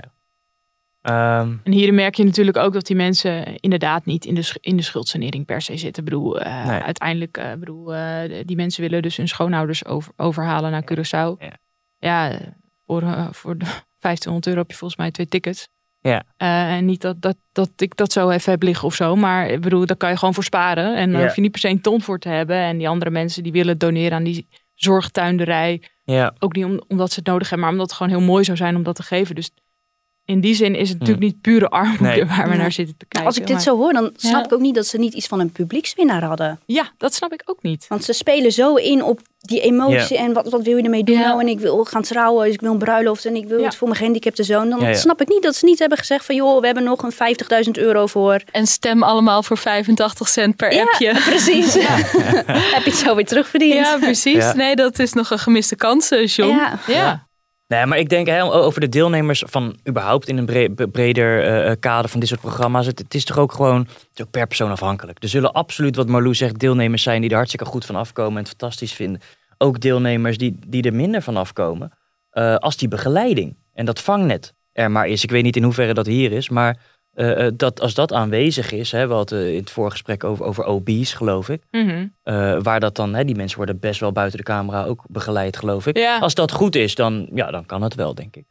Um, 1.10 1.62
en 1.64 1.72
hier 1.72 1.94
merk 1.94 2.16
je 2.16 2.24
natuurlijk 2.24 2.58
ook 2.58 2.74
dat 2.74 2.86
die 2.86 2.96
mensen 2.96 3.60
inderdaad 3.60 4.06
niet 4.06 4.26
in 4.26 4.36
de, 4.36 4.58
in 4.62 4.78
de 4.78 4.84
schuldsanering 4.84 5.46
per 5.46 5.62
se 5.62 5.78
zitten. 5.78 6.04
Ik 6.04 6.10
bedoel, 6.10 6.40
uh, 6.40 6.66
nee. 6.66 6.82
uiteindelijk, 6.82 7.38
uh, 7.38 7.54
bedoel, 7.54 7.96
uh, 7.96 8.20
die 8.46 8.56
mensen 8.56 8.82
willen 8.82 9.02
dus 9.02 9.18
hun 9.18 9.28
schoonouders 9.28 9.86
over, 9.86 10.14
overhalen 10.16 10.72
naar 10.72 10.84
Curaçao. 10.92 11.44
Ja, 11.44 11.58
ja 11.98 12.40
voor, 12.86 13.04
voor 13.32 13.58
de 13.58 13.66
1500 14.00 14.48
euro 14.48 14.60
heb 14.60 14.72
je 14.72 14.78
volgens 14.78 15.00
mij 15.00 15.12
twee 15.12 15.28
tickets. 15.28 15.68
Ja. 16.00 16.24
en 16.38 16.86
niet 16.86 17.02
dat, 17.02 17.22
dat, 17.22 17.38
dat 17.52 17.70
ik 17.76 17.96
dat 17.96 18.12
zo 18.12 18.30
even 18.30 18.52
heb 18.52 18.64
liggen 18.64 18.88
of 18.88 18.96
zo. 18.96 19.16
Maar 19.16 19.48
ik 19.48 19.62
bedoel, 19.62 19.86
daar 19.86 19.98
kan 19.98 20.10
je 20.10 20.18
gewoon 20.18 20.34
voor 20.34 20.44
sparen. 20.44 20.96
En 20.96 21.12
daar 21.12 21.20
ja. 21.20 21.26
hoef 21.26 21.36
je 21.36 21.42
niet 21.42 21.52
per 21.52 21.60
se 21.60 21.70
een 21.70 21.82
ton 21.82 22.02
voor 22.02 22.20
te 22.20 22.30
hebben. 22.30 22.58
En 22.58 22.78
die 22.78 22.90
andere 22.90 23.12
mensen 23.12 23.44
die 23.44 23.52
willen 23.52 23.78
doneren 23.78 24.18
aan 24.18 24.24
die 24.24 24.48
zorgtuinderij. 24.74 25.82
Ja. 26.04 26.34
Ook 26.40 26.56
niet 26.56 26.66
om, 26.66 26.82
omdat 26.88 27.12
ze 27.12 27.20
het 27.20 27.28
nodig 27.28 27.50
hebben, 27.50 27.68
maar 27.68 27.76
omdat 27.76 27.90
het 27.90 27.98
gewoon 27.98 28.18
heel 28.18 28.28
mooi 28.28 28.44
zou 28.44 28.58
zijn 28.58 28.76
om 28.76 28.84
dat 28.84 28.96
te 28.96 29.04
geven. 29.04 29.36
Dus 29.36 29.52
in 30.26 30.40
die 30.42 30.56
zin 30.56 30.76
is 30.76 30.90
het 30.90 31.00
natuurlijk 31.00 31.26
niet 31.26 31.42
pure 31.42 31.70
armoede 31.70 32.04
Nee. 32.04 32.26
waar 32.38 32.50
we 32.50 32.56
naar 32.56 32.72
zitten 32.72 32.96
te 32.98 33.06
kijken. 33.08 33.28
Als 33.30 33.38
ik 33.38 33.46
dit 33.46 33.56
maar- 33.56 33.64
zo 33.64 33.78
hoor, 33.78 33.94
dan 33.94 34.10
snap 34.16 34.34
Ja. 34.40 34.46
ik 34.46 34.54
ook 34.54 34.60
niet 34.60 34.76
dat 34.76 34.86
ze 34.86 34.98
niet 34.98 35.14
iets 35.14 35.28
van 35.28 35.40
een 35.40 35.52
publiekswinnaar 35.52 36.24
hadden. 36.24 36.60
Ja, 36.66 36.84
dat 36.98 37.14
snap 37.14 37.34
ik 37.34 37.42
ook 37.46 37.62
niet. 37.62 37.86
Want 37.90 38.04
ze 38.04 38.14
spelen 38.14 38.52
zo 38.52 38.76
in 38.76 39.04
op 39.04 39.20
die 39.40 39.62
emotie 39.62 40.18
Ja. 40.18 40.24
en 40.24 40.34
wat, 40.34 40.50
wat 40.50 40.62
wil 40.64 40.78
je 40.78 40.84
ermee 40.84 41.04
doen 41.04 41.20
nou? 41.20 41.40
En 41.42 41.48
ik 41.48 41.60
wil 41.60 41.84
gaan 41.86 42.02
trouwen, 42.02 42.46
dus 42.46 42.54
ik 42.54 42.62
wil 42.62 42.72
een 42.72 42.78
bruiloft 42.78 43.26
en 43.26 43.36
ik 43.36 43.48
wil 43.48 43.60
Ja. 43.60 43.66
het 43.66 43.76
voor 43.76 43.88
mijn 43.88 44.00
gehandicapte 44.00 44.44
zoon. 44.44 44.70
Dan 44.70 44.80
Ja, 44.80 44.88
ja. 44.88 44.94
snap 44.96 45.22
ik 45.22 45.28
niet 45.28 45.44
dat 45.44 45.56
ze 45.56 45.66
niet 45.66 45.80
hebben 45.80 45.98
gezegd 45.98 46.26
van 46.26 46.36
joh, 46.36 46.60
we 46.60 46.66
hebben 46.66 46.84
nog 46.84 47.04
een 47.04 47.12
50.000 47.12 47.78
euro 47.78 48.06
voor. 48.08 48.42
En 48.52 48.68
stem 48.68 49.04
allemaal 49.04 49.44
voor 49.44 49.58
85 49.58 50.28
cent 50.30 50.56
per 50.56 50.74
Ja, 50.74 50.82
appje. 50.82 51.12
precies. 51.30 51.74
Heb 52.76 52.84
je 52.84 52.90
het 52.90 52.96
zo 52.96 53.16
weer 53.16 53.26
terugverdiend. 53.26 53.74
Ja, 53.74 53.98
precies. 53.98 54.34
Ja. 54.34 54.54
Nee, 54.56 54.76
dat 54.76 55.00
is 55.00 55.14
nog 55.14 55.30
een 55.30 55.40
gemiste 55.40 55.76
kans, 55.76 56.10
eh, 56.12 56.28
John. 56.28 56.58
Ja. 56.88 57.28
Nee, 57.68 57.86
maar 57.86 57.98
ik 57.98 58.10
denk 58.10 58.30
over 58.30 58.82
de 58.82 58.90
deelnemers 58.90 59.44
van 59.48 59.78
überhaupt 59.88 60.28
in 60.28 60.38
een 60.38 60.46
bre- 60.46 60.88
breder 60.88 61.66
uh, 61.68 61.72
kader 61.80 62.10
van 62.10 62.20
dit 62.20 62.30
soort 62.30 62.42
programma's. 62.42 62.86
Het, 62.86 63.14
is 63.14 63.26
toch 63.26 63.38
ook 63.38 63.52
gewoon 63.52 63.88
ook 64.22 64.32
per 64.32 64.48
persoon 64.48 64.72
afhankelijk. 64.72 65.24
Er 65.24 65.30
zullen 65.30 65.54
absoluut, 65.54 65.96
wat 65.96 66.08
Marlou 66.08 66.36
zegt, 66.36 66.60
deelnemers 66.60 67.04
zijn 67.04 67.22
die 67.22 67.30
er 67.30 67.36
hartstikke 67.36 67.66
goed 67.66 67.86
van 67.86 67.96
afkomen 67.96 68.32
en 68.32 68.40
het 68.40 68.48
fantastisch 68.48 68.94
vinden. 68.94 69.22
Ook 69.58 69.80
deelnemers 69.80 70.38
die, 70.38 70.60
die 70.68 70.84
er 70.84 70.94
minder 70.94 71.22
van 71.22 71.38
afkomen. 71.38 71.92
Uh, 72.34 72.56
als 72.56 72.78
die 72.78 72.88
begeleiding 72.88 73.58
en 73.74 73.86
dat 73.86 74.02
vangnet 74.02 74.54
er 74.72 74.92
maar 74.92 75.08
is. 75.08 75.24
Ik 75.24 75.32
weet 75.32 75.44
niet 75.44 75.56
in 75.56 75.64
hoeverre 75.64 75.94
dat 75.94 76.06
hier 76.06 76.32
is, 76.32 76.50
maar 76.50 76.78
uh, 77.16 77.48
dat, 77.54 77.82
als 77.82 77.94
dat 77.94 78.14
aanwezig 78.14 78.72
is, 78.72 78.92
hè, 78.92 79.08
we 79.08 79.14
hadden 79.14 79.52
in 79.52 79.60
het 79.60 79.70
voorgesprek 79.70 80.24
over, 80.24 80.46
over 80.46 80.66
OB's, 80.66 81.14
geloof 81.14 81.50
ik. 81.50 81.62
Mm 81.72 81.88
-hmm. 81.88 82.14
uh, 82.24 82.58
waar 82.62 82.80
dat 82.80 82.96
dan, 82.96 83.16
hè, 83.16 83.26
die 83.26 83.36
mensen 83.36 83.58
worden 83.58 83.80
best 83.80 84.00
wel 84.00 84.12
buiten 84.12 84.38
de 84.38 84.44
camera 84.44 84.86
ook 84.86 85.04
begeleid, 85.08 85.58
geloof 85.58 85.88
ik. 85.88 85.98
Ja. 85.98 86.18
Als 86.18 86.34
dat 86.34 86.52
goed 86.52 86.76
is, 86.76 86.96
dan, 86.96 87.28
ja, 87.34 87.52
dan 87.52 87.66
kan 87.66 87.82
het 87.82 87.96
wel, 87.96 88.16
denk 88.16 88.36
ik. 88.36 88.46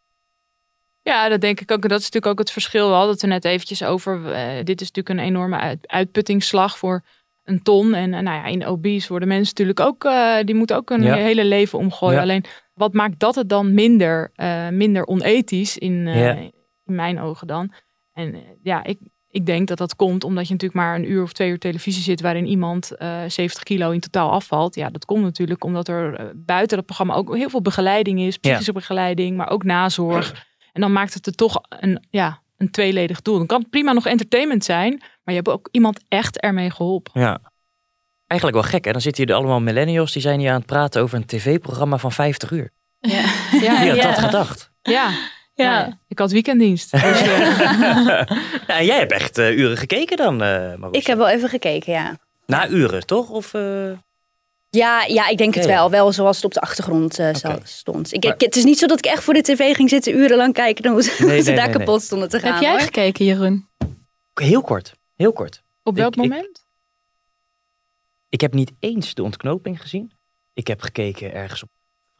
Ja, 1.03 1.29
dat 1.29 1.41
denk 1.41 1.61
ik 1.61 1.71
ook. 1.71 1.83
Dat 1.83 1.99
is 1.99 2.05
natuurlijk 2.05 2.27
ook 2.27 2.39
het 2.39 2.51
verschil. 2.51 2.89
We 2.89 2.95
hadden 2.95 3.13
het 3.13 3.23
er 3.23 3.29
net 3.29 3.45
eventjes 3.45 3.83
over. 3.83 4.23
Dit 4.65 4.81
is 4.81 4.91
natuurlijk 4.91 5.09
een 5.09 5.27
enorme 5.27 5.59
uit, 5.59 5.79
uitputtingsslag 5.87 6.79
voor 6.79 7.05
een 7.45 7.63
ton. 7.63 7.95
En 7.95 8.11
nou 8.11 8.25
ja, 8.25 8.45
in 8.45 8.67
OB's 8.67 9.09
worden 9.09 9.29
mensen 9.29 9.55
natuurlijk 9.57 9.81
ook, 9.81 10.09
die 10.47 10.55
moeten 10.55 10.77
ook 10.77 10.91
ja. 11.01 11.15
hele 11.15 11.45
leven 11.45 11.79
omgooien. 11.79 12.17
Ja. 12.17 12.23
Alleen, 12.23 12.45
wat 12.75 12.93
maakt 12.93 13.19
dat 13.19 13.35
het 13.35 13.49
dan 13.49 13.75
minder, 13.75 14.33
minder 14.71 15.07
onethisch 15.07 15.79
in, 15.79 16.07
in 16.85 16.95
mijn 16.95 17.21
ogen 17.21 17.47
dan? 17.47 17.73
En 18.15 18.43
ja, 18.63 18.85
ik, 18.85 18.99
ik 19.29 19.47
denk 19.47 19.69
dat 19.69 19.79
dat 19.79 19.97
komt 19.97 20.25
omdat 20.25 20.47
je 20.47 20.53
natuurlijk 20.53 20.81
maar 20.81 20.95
een 20.95 21.11
uur 21.11 21.23
of 21.23 21.33
twee 21.33 21.51
uur 21.51 21.59
televisie 21.59 22.03
zit 22.03 22.21
waarin 22.21 22.47
iemand 22.47 22.93
uh, 22.99 23.23
70 23.29 23.63
kilo 23.63 23.91
in 23.91 24.01
totaal 24.01 24.31
afvalt. 24.31 24.75
Ja, 24.75 24.91
dat 24.91 25.05
komt 25.05 25.23
natuurlijk 25.23 25.65
omdat 25.65 25.89
er 25.89 26.21
uh, 26.21 26.27
buiten 26.35 26.77
het 26.77 26.87
programma 26.87 27.15
ook 27.15 27.37
heel 27.37 27.51
veel 27.51 27.63
begeleiding 27.63 28.21
is, 28.21 28.39
psychische 28.39 28.73
ja. 28.73 28.79
begeleiding, 28.79 29.37
maar 29.37 29.51
ook 29.51 29.65
nazorg. 29.65 30.47
En 30.73 30.81
dan 30.81 30.93
maakt 30.93 31.15
het 31.15 31.27
er 31.27 31.35
toch 31.35 31.61
een, 31.69 32.07
ja, 32.11 32.43
een 32.57 32.71
tweeledig 32.71 33.23
doel. 33.23 33.39
Dan 33.39 33.47
kan 33.47 33.61
het 33.61 33.71
prima 33.71 33.93
nog 33.93 34.07
entertainment 34.07 34.65
zijn, 34.65 34.91
maar 34.99 35.35
je 35.35 35.41
hebt 35.45 35.49
ook 35.49 35.69
iemand 35.71 36.01
echt 36.09 36.41
ermee 36.41 36.71
geholpen. 36.71 37.21
Ja. 37.21 37.41
Eigenlijk 38.27 38.61
wel 38.61 38.71
gek 38.71 38.85
hè, 38.85 38.93
dan 38.93 39.01
zitten 39.01 39.27
hier 39.27 39.35
allemaal 39.35 39.61
millennials 39.61 40.13
die 40.13 40.23
zijn 40.23 40.41
hier 40.41 40.51
aan 40.51 40.57
het 40.57 40.67
praten 40.67 41.03
over 41.03 41.17
een 41.17 41.27
tv-programma 41.27 41.99
van 41.99 42.13
50 42.13 42.51
uur. 42.51 42.71
Ja, 43.01 43.25
ja, 43.61 43.81
Wie 43.81 43.91
had 43.91 44.03
dat 44.03 44.19
gedacht? 44.19 44.71
Ja. 44.83 45.11
Ja. 45.55 45.79
ja. 45.79 45.99
ik 46.09 46.19
had 46.19 46.33
weekenddienst. 46.33 46.91
Dus, 47.03 47.23
uh... 47.23 47.57
ja, 48.67 48.83
jij 48.91 48.99
hebt 48.99 49.13
echt 49.13 49.39
uh, 49.39 49.59
uren 49.59 49.77
gekeken 49.77 50.17
dan, 50.17 50.43
uh, 50.43 50.73
Ik 50.91 51.07
heb 51.07 51.19
wel 51.19 51.29
even 51.29 51.49
gekeken, 51.49 51.93
ja. 51.93 52.19
Na 52.47 52.69
uren, 52.69 53.07
toch? 53.07 53.31
Of, 53.31 53.53
ja, 54.75 55.05
ja, 55.05 55.29
ik 55.29 55.39
denk 55.39 55.55
het 55.55 55.67
wel. 55.67 55.91
Wel 55.91 56.13
zoals 56.13 56.37
het 56.37 56.45
op 56.45 56.53
de 56.53 56.61
achtergrond 56.61 57.19
okay. 57.19 57.61
stond. 57.63 58.13
Ik, 58.13 58.25
maar... 58.25 58.35
ik, 58.35 58.41
het 58.41 58.57
is 58.57 58.65
niet 58.65 58.79
zo 58.79 58.87
dat 58.87 58.99
ik 58.99 59.05
echt 59.05 59.23
voor 59.23 59.35
de 59.35 59.43
tv 59.43 59.75
ging 59.75 59.89
zitten 59.89 60.17
urenlang 60.17 60.53
kijken. 60.53 60.83
Dan 60.83 60.93
moesten 60.93 61.27
nee, 61.27 61.41
ze 61.43 61.47
nee, 61.47 61.57
daar 61.57 61.69
nee, 61.69 61.77
kapot 61.77 62.03
stonden 62.03 62.29
te 62.29 62.41
gaan. 62.41 62.53
Heb 62.53 62.63
jij 62.63 62.71
hoor. 62.71 62.81
gekeken, 62.81 63.25
Jeroen? 63.25 63.69
Heel 64.35 64.63
kort. 64.63 64.95
Heel 65.17 65.33
kort. 65.33 65.63
Op 65.83 65.97
welk 65.97 66.17
ik, 66.17 66.23
moment? 66.23 66.45
Ik, 66.45 66.65
ik 68.29 68.41
heb 68.41 68.55
niet 68.55 68.73
eens 68.79 69.15
de 69.15 69.23
ontknoping 69.23 69.81
gezien. 69.81 70.13
Ik 70.53 70.67
heb 70.67 70.81
gekeken 70.81 71.35
ergens 71.35 71.63
op 71.63 71.69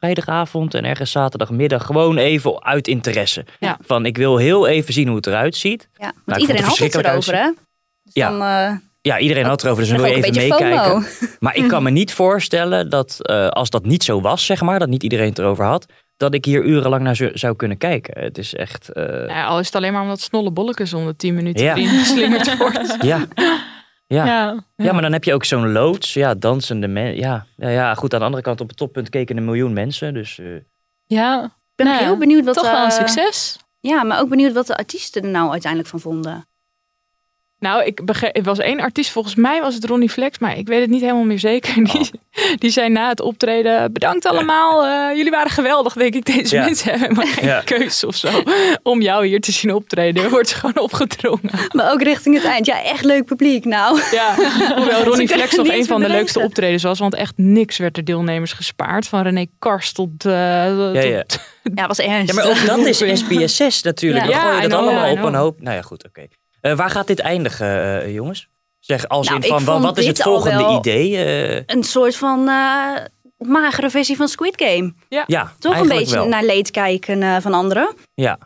vrijdagavond 0.05 0.73
en 0.73 0.85
ergens 0.85 1.11
zaterdagmiddag 1.11 1.85
gewoon 1.85 2.17
even 2.17 2.63
uit 2.63 2.87
interesse. 2.87 3.45
Ja. 3.59 3.77
Van 3.81 4.05
ik 4.05 4.17
wil 4.17 4.37
heel 4.37 4.67
even 4.67 4.93
zien 4.93 5.07
hoe 5.07 5.15
het 5.15 5.27
eruit 5.27 5.55
ziet. 5.55 5.89
Ja, 5.93 6.03
want 6.03 6.25
nou, 6.25 6.41
iedereen 6.41 6.63
had 6.63 6.77
het 6.77 6.95
erover, 6.95 7.35
hè? 7.35 7.51
Dus 8.03 8.13
ja. 8.13 8.29
Dan, 8.29 8.41
uh, 8.41 8.77
ja, 9.01 9.19
iedereen 9.19 9.43
had 9.43 9.51
het 9.51 9.63
erover, 9.63 9.83
dus 9.83 9.91
dan 9.91 10.01
wil 10.01 10.09
je 10.09 10.23
even 10.23 10.35
meekijken. 10.35 11.05
Maar 11.39 11.55
ik 11.55 11.67
kan 11.67 11.83
me 11.83 11.89
niet 11.89 12.13
voorstellen 12.13 12.89
dat 12.89 13.17
uh, 13.21 13.47
als 13.47 13.69
dat 13.69 13.85
niet 13.85 14.03
zo 14.03 14.21
was, 14.21 14.45
zeg 14.45 14.61
maar, 14.61 14.79
dat 14.79 14.89
niet 14.89 15.03
iedereen 15.03 15.29
het 15.29 15.39
erover 15.39 15.65
had, 15.65 15.85
dat 16.17 16.33
ik 16.33 16.45
hier 16.45 16.63
urenlang 16.63 17.03
naar 17.03 17.31
zou 17.33 17.55
kunnen 17.55 17.77
kijken. 17.77 18.23
Het 18.23 18.37
is 18.37 18.53
echt. 18.53 18.89
Uh... 18.93 19.27
Ja, 19.27 19.45
al 19.45 19.59
is 19.59 19.65
het 19.65 19.75
alleen 19.75 19.93
maar 19.93 20.01
omdat 20.01 20.19
snolle 20.19 20.51
bollekes 20.51 20.93
onder 20.93 21.15
10 21.15 21.33
minuten 21.33 21.63
ja. 21.63 21.75
geslingerd 21.75 22.57
wordt. 22.63 22.97
Ja. 23.01 23.27
Ja. 24.07 24.25
Ja, 24.25 24.63
ja, 24.75 24.91
maar 24.91 25.01
dan 25.01 25.11
heb 25.11 25.23
je 25.23 25.33
ook 25.33 25.45
zo'n 25.45 25.71
loods. 25.71 26.13
Ja, 26.13 26.33
dansende 26.33 26.87
mensen. 26.87 27.17
Ja. 27.17 27.45
Ja, 27.55 27.69
ja, 27.69 27.93
goed. 27.93 28.13
Aan 28.13 28.19
de 28.19 28.25
andere 28.25 28.43
kant, 28.43 28.61
op 28.61 28.67
het 28.67 28.77
toppunt 28.77 29.09
keken 29.09 29.37
een 29.37 29.45
miljoen 29.45 29.73
mensen. 29.73 30.13
Dus, 30.13 30.37
uh... 30.37 30.59
Ja, 31.05 31.43
ik 31.43 31.51
ben 31.75 31.85
nou, 31.85 32.03
heel 32.03 32.17
benieuwd 32.17 32.45
wat... 32.45 32.53
Toch 32.55 32.71
wel 32.71 32.85
een 32.85 32.91
succes. 32.91 33.59
Ja, 33.79 34.03
maar 34.03 34.19
ook 34.19 34.29
benieuwd 34.29 34.53
wat 34.53 34.67
de 34.67 34.77
artiesten 34.77 35.23
er 35.23 35.29
nou 35.29 35.51
uiteindelijk 35.51 35.89
van 35.89 35.99
vonden. 35.99 36.47
Nou, 37.65 37.83
ik 37.83 38.05
begreep, 38.05 38.37
er 38.37 38.43
was 38.43 38.59
één 38.59 38.79
artiest, 38.79 39.11
volgens 39.11 39.35
mij 39.35 39.61
was 39.61 39.75
het 39.75 39.85
Ronnie 39.85 40.09
Flex, 40.09 40.39
maar 40.39 40.57
ik 40.57 40.67
weet 40.67 40.81
het 40.81 40.89
niet 40.89 41.01
helemaal 41.01 41.23
meer 41.23 41.39
zeker. 41.39 41.73
Die, 41.73 41.99
oh. 41.99 42.55
die 42.61 42.69
zei 42.69 42.89
na 42.89 43.09
het 43.09 43.21
optreden, 43.21 43.93
bedankt 43.93 44.25
allemaal, 44.25 44.85
uh, 44.85 45.17
jullie 45.17 45.31
waren 45.31 45.51
geweldig, 45.51 45.93
denk 45.93 46.15
ik. 46.15 46.25
Deze 46.25 46.55
ja. 46.55 46.63
mensen 46.63 46.99
hebben 46.99 47.15
maar 47.17 47.27
geen 47.27 47.45
ja. 47.45 47.61
keus 47.61 48.03
of 48.03 48.15
zo 48.15 48.43
om 48.83 49.01
jou 49.01 49.25
hier 49.25 49.39
te 49.39 49.51
zien 49.51 49.73
optreden. 49.73 50.23
Er 50.23 50.29
wordt 50.29 50.53
gewoon 50.53 50.79
opgedrongen. 50.79 51.49
Maar 51.71 51.91
ook 51.91 52.01
richting 52.01 52.35
het 52.35 52.45
eind. 52.45 52.65
Ja, 52.65 52.83
echt 52.83 53.03
leuk 53.03 53.25
publiek 53.25 53.65
nou. 53.65 54.01
Ja, 54.11 54.35
hoewel 54.75 55.03
Ronnie 55.09 55.27
Flex 55.27 55.55
nog 55.55 55.67
een 55.67 55.85
van 55.85 56.01
de 56.01 56.09
leukste 56.09 56.39
optredens 56.39 56.83
was, 56.83 56.99
want 56.99 57.15
echt 57.15 57.33
niks 57.35 57.77
werd 57.77 57.97
er 57.97 58.03
deelnemers 58.03 58.53
gespaard. 58.53 59.07
Van 59.07 59.21
René 59.21 59.45
Karst 59.59 59.95
tot... 59.95 60.25
Uh, 60.25 60.33
ja, 60.33 61.01
ja. 61.01 61.23
Tot, 61.23 61.39
ja, 61.75 61.87
was 61.87 61.99
ernstig. 61.99 62.35
Ja, 62.35 62.43
maar 62.43 62.51
ook 62.51 62.65
dat 62.65 62.85
is 62.85 62.97
SBS 63.19 63.55
6 63.55 63.81
natuurlijk. 63.81 64.25
Ja, 64.25 64.31
Dan 64.31 64.41
gooi 64.41 64.61
je 64.61 64.67
dat 64.67 64.79
allemaal 64.79 65.11
op 65.11 65.23
een 65.23 65.35
hoop. 65.35 65.61
Nou 65.61 65.75
ja, 65.75 65.81
goed, 65.81 66.05
oké. 66.05 66.19
Okay. 66.19 66.29
Uh, 66.65 66.75
waar 66.75 66.89
gaat 66.89 67.07
dit 67.07 67.19
eindigen, 67.19 67.67
uh, 67.67 68.13
jongens? 68.13 68.47
Zeg 68.79 69.07
als 69.07 69.27
nou, 69.29 69.41
in 69.41 69.49
van 69.49 69.63
wat, 69.63 69.81
wat 69.81 69.97
is 69.97 70.07
het 70.07 70.21
volgende 70.21 70.77
idee? 70.77 71.11
Uh... 71.11 71.61
Een 71.65 71.83
soort 71.83 72.15
van 72.15 72.43
magere 73.37 73.89
versie 73.89 74.15
van 74.15 74.27
Squid 74.27 74.53
Game. 74.55 74.93
Ja, 75.09 75.23
ja 75.27 75.53
toch 75.59 75.79
een 75.79 75.87
beetje 75.87 76.15
wel. 76.15 76.27
naar 76.27 76.43
leed 76.43 76.71
kijken 76.71 77.41
van 77.41 77.53
anderen. 77.53 77.95
Ja. 78.13 78.37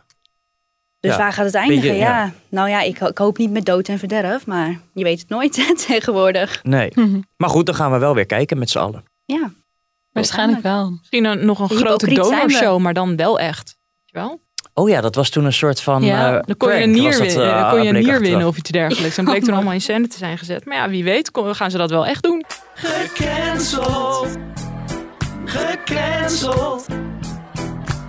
Dus 1.00 1.10
ja. 1.10 1.18
waar 1.18 1.32
gaat 1.32 1.44
het 1.44 1.54
eindigen? 1.54 1.82
Beetje, 1.82 1.98
ja. 1.98 2.24
ja. 2.24 2.32
Nou 2.48 2.68
ja, 2.68 2.80
ik, 2.80 3.00
ik, 3.00 3.18
hoop 3.18 3.38
niet 3.38 3.50
met 3.50 3.64
dood 3.64 3.88
en 3.88 3.98
verderf, 3.98 4.46
maar 4.46 4.80
je 4.94 5.04
weet 5.04 5.20
het 5.20 5.28
nooit 5.28 5.52
tegenwoordig. 5.86 6.62
Nee. 6.62 6.92
maar 7.36 7.50
goed, 7.50 7.66
dan 7.66 7.74
gaan 7.74 7.92
we 7.92 7.98
wel 7.98 8.14
weer 8.14 8.26
kijken 8.26 8.58
met 8.58 8.70
z'n 8.70 8.78
allen. 8.78 9.04
Ja. 9.24 9.52
Waarschijnlijk 10.12 10.62
wel. 10.62 10.90
Misschien 10.90 11.24
een, 11.24 11.44
nog 11.44 11.60
een 11.60 11.76
grote 11.76 12.14
donorshow, 12.14 12.78
maar 12.78 12.94
dan 12.94 13.16
wel 13.16 13.38
echt. 13.38 13.78
Weet 13.98 14.10
je 14.10 14.18
wel? 14.18 14.40
Oh 14.74 14.88
ja, 14.88 15.00
dat 15.00 15.14
was 15.14 15.30
toen 15.30 15.44
een 15.44 15.52
soort 15.52 15.80
van. 15.80 16.02
Ja, 16.02 16.34
uh, 16.34 16.42
dan 16.44 16.56
kon 16.56 16.74
je 16.74 16.82
een 16.82 16.90
nier, 16.90 17.10
dat, 17.10 17.20
winnen, 17.20 17.46
uh, 17.46 17.70
kon 17.70 17.82
je 17.82 17.88
een 17.88 18.02
nier 18.02 18.20
winnen 18.20 18.46
of 18.46 18.56
iets 18.56 18.70
dergelijks. 18.70 19.16
Dan 19.16 19.24
bleek 19.30 19.44
toen 19.44 19.54
allemaal 19.54 19.72
in 19.72 19.80
scène 19.80 20.08
te 20.08 20.18
zijn 20.18 20.38
gezet. 20.38 20.64
Maar 20.64 20.76
ja, 20.76 20.88
wie 20.88 21.04
weet 21.04 21.30
gaan 21.32 21.70
ze 21.70 21.78
dat 21.78 21.90
wel 21.90 22.06
echt 22.06 22.22
doen. 22.22 22.44
Gecanceld. 22.74 24.28
Gecanceld. 25.44 26.86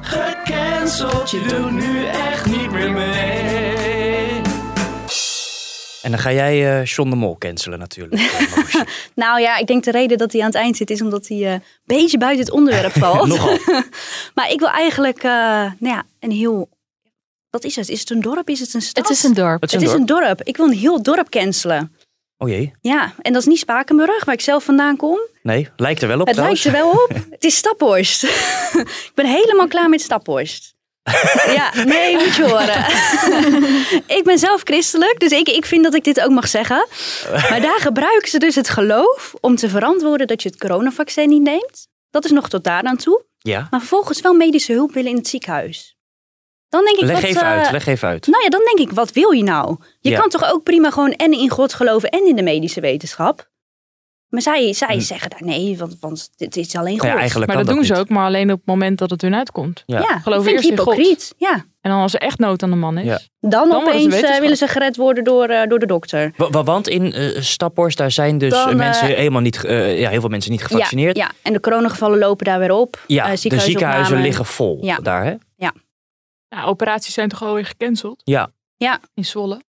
Gecanceld. 0.02 1.32
Je 1.32 1.42
doet 1.48 1.72
nu 1.72 2.06
echt 2.06 2.46
niet 2.46 2.72
meer 2.72 2.92
mee. 2.92 3.51
En 6.02 6.12
dan 6.12 6.20
ga 6.20 6.32
jij 6.32 6.80
uh, 6.80 6.86
John 6.86 7.10
de 7.10 7.16
Mol 7.16 7.38
cancelen 7.38 7.80
natuurlijk. 7.80 8.32
nou 9.16 9.42
ja, 9.42 9.58
ik 9.58 9.68
denk 9.68 9.84
de 9.84 9.92
reden 9.92 10.18
dat 10.18 10.32
hij 10.32 10.42
aan 10.42 10.48
het 10.48 10.56
eind 10.56 10.78
zit 10.78 10.90
is 10.90 11.02
omdat 11.02 11.28
hij 11.28 11.38
een 11.38 11.54
uh, 11.54 11.60
beetje 11.86 12.18
buiten 12.18 12.46
het 12.46 12.54
onderwerp 12.54 12.92
valt. 13.04 13.28
Nogal. 13.28 13.58
maar 14.36 14.52
ik 14.52 14.60
wil 14.60 14.70
eigenlijk 14.70 15.24
uh, 15.24 15.32
nou 15.32 15.76
ja, 15.80 16.04
een 16.20 16.32
heel... 16.32 16.70
Wat 17.50 17.64
is 17.64 17.76
het? 17.76 17.90
Is 17.90 18.00
het 18.00 18.10
een 18.10 18.22
dorp? 18.22 18.50
Is 18.50 18.60
het 18.60 18.74
een 18.74 18.82
stad? 18.82 19.08
Het 19.08 19.18
is 19.18 19.24
een 19.24 19.34
dorp. 19.34 19.62
Het 19.62 19.74
is 19.74 19.82
het 19.82 19.92
een, 19.92 20.00
is 20.00 20.06
dorp. 20.06 20.22
een 20.22 20.28
dorp. 20.28 20.42
Ik 20.48 20.58
wil 20.58 20.66
een 20.66 20.78
heel 20.78 21.02
dorp 21.02 21.30
cancelen. 21.30 21.96
Oh 22.38 22.50
jee. 22.50 22.74
Ja, 22.82 23.14
en 23.22 23.34
dat 23.34 23.42
is 23.42 23.48
niet 23.48 23.60
Spakenburg, 23.60 24.26
waar 24.26 24.34
ik 24.34 24.42
zelf 24.42 24.64
vandaan 24.64 24.96
kom. 24.96 25.20
Nee, 25.44 25.70
lijkt 25.76 26.02
er 26.02 26.08
wel 26.08 26.20
op 26.20 26.26
Het 26.26 26.36
trouwens. 26.36 26.64
lijkt 26.64 26.80
er 26.80 26.84
wel 26.86 27.02
op. 27.04 27.10
het 27.30 27.44
is 27.44 27.56
Staphorst. 27.56 28.24
ik 29.08 29.12
ben 29.16 29.26
helemaal 29.26 29.68
klaar 29.68 29.90
met 29.90 30.02
Staphorst. 30.02 30.76
ja, 31.60 31.84
nee, 31.86 32.14
moet 32.18 32.36
je 32.36 32.44
horen. 32.44 32.86
ik 34.18 34.24
ben 34.24 34.40
zelf 34.40 34.62
christelijk, 34.64 35.20
dus 35.20 35.32
ik, 35.32 35.48
ik 35.50 35.66
vind 35.66 35.84
dat 35.84 35.94
ik 35.94 36.04
dit 36.04 36.22
ook 36.22 36.30
mag 36.32 36.48
zeggen. 36.48 36.88
Maar 37.50 37.62
daar 37.62 37.80
gebruiken 37.80 38.30
ze 38.30 38.38
dus 38.40 38.56
het 38.56 38.70
geloof 38.70 39.34
om 39.40 39.56
te 39.56 39.70
verantwoorden 39.70 40.28
dat 40.28 40.44
je 40.44 40.50
het 40.50 40.60
coronavaccin 40.60 41.30
niet 41.30 41.42
neemt. 41.42 41.88
Dat 42.10 42.26
is 42.26 42.32
nog 42.32 42.50
tot 42.50 42.64
daar 42.64 42.84
aan 42.84 42.98
toe. 42.98 43.24
Ja. 43.40 43.68
Maar 43.70 43.80
vervolgens 43.80 44.22
wel 44.22 44.34
medische 44.34 44.74
hulp 44.74 44.94
willen 44.94 45.10
in 45.12 45.18
het 45.18 45.28
ziekenhuis. 45.28 45.96
Dan 46.70 46.86
denk 46.86 46.98
ik, 46.98 47.04
leg 47.04 47.14
wat, 47.14 47.24
even 47.24 47.42
uh, 47.42 47.48
uit, 47.50 47.72
leg 47.72 47.86
even 47.86 48.08
uit. 48.08 48.28
Nou 48.28 48.44
ja, 48.44 48.50
dan 48.50 48.62
denk 48.66 48.90
ik, 48.90 48.96
wat 48.96 49.12
wil 49.12 49.32
je 49.32 49.44
nou? 49.44 49.76
Je 50.00 50.10
Ja. 50.10 50.20
kan 50.20 50.30
toch 50.30 50.52
ook 50.52 50.64
prima 50.64 50.90
gewoon 50.92 51.12
en 51.12 51.32
in 51.32 51.50
God 51.50 51.74
geloven 51.74 52.10
en 52.10 52.26
in 52.26 52.36
de 52.36 52.42
medische 52.42 52.82
wetenschap? 52.82 53.50
Maar 54.32 54.42
zij, 54.42 54.74
zij 54.74 55.00
zeggen 55.00 55.30
daar 55.30 55.44
nee, 55.44 55.78
want, 55.78 55.98
want 56.00 56.30
dit 56.36 56.56
is 56.58 56.76
alleen 56.76 57.00
God. 57.00 57.02
Hm. 57.02 57.14
Ja, 57.14 57.20
eigenlijk 57.20 57.48
Maar 57.48 57.56
kan 57.58 57.66
dat 57.66 57.76
doen 57.76 57.86
ze 57.86 57.92
niet. 57.92 58.02
ook, 58.02 58.10
maar 58.10 58.26
alleen 58.26 58.52
op 58.52 58.58
het 58.58 58.66
moment 58.68 58.98
dat 58.98 59.10
het 59.10 59.22
hun 59.22 59.36
uitkomt. 59.36 59.84
Ja. 59.86 60.00
Ja, 60.00 60.20
Geloof 60.20 60.38
ik 60.38 60.44
vind 60.44 60.56
eerst 60.56 60.70
in 60.70 60.76
het 60.76 60.82
God. 60.82 60.94
hypocriet. 60.96 61.34
Ja. 61.38 61.54
En 61.82 61.92
dan 61.92 62.00
als 62.00 62.14
er 62.14 62.20
echt 62.20 62.40
nood 62.40 62.64
aan 62.64 62.70
de 62.70 62.76
man 62.76 62.98
is. 62.98 63.06
Ja. 63.06 63.20
Dan, 63.50 63.74
opeens 63.74 64.22
eh, 64.22 64.40
willen 64.40 64.58
ze 64.58 64.68
gered 64.68 64.96
worden 64.96 65.24
door, 65.24 65.48
eh, 65.48 65.68
door 65.68 65.80
de 65.80 65.86
dokter. 65.86 66.34
Wa- 66.38 66.50
wa- 66.50 66.64
Want 66.64 66.88
in 66.88 67.14
eh 67.14 67.42
Staphorst, 67.42 67.98
daar 67.98 68.12
zijn 68.12 68.38
dus 68.38 68.50
Dan, 68.52 68.76
mensen 68.76 69.08
helemaal 69.08 69.42
niet, 69.42 69.64
eh, 69.66 70.00
ja, 70.00 70.10
heel 70.10 70.20
veel 70.20 70.30
mensen 70.30 70.52
niet 70.52 70.64
gevaccineerd. 70.64 71.18
Ja, 71.18 71.24
ja, 71.24 71.32
en 71.42 71.54
de 71.54 71.60
coronagevallen 71.60 72.20
lopen 72.20 72.46
daar 72.46 72.60
weer 72.60 72.72
op. 72.72 73.04
Ja, 73.08 73.24
Eh, 73.32 73.32
de 73.42 73.60
ziekenhuizen 73.60 74.22
liggen 74.22 74.46
vol 74.46 74.78
Ja. 74.82 74.96
daar, 74.98 75.24
hè? 75.26 75.34
Nou, 76.50 76.68
operaties 76.68 77.14
zijn 77.14 77.30
toch 77.30 77.44
alweer 77.44 77.66
gecanceld 77.66 78.22
Ja, 78.24 78.50
Ja, 78.78 79.00
in 79.14 79.26
Zwolle. 79.26 79.62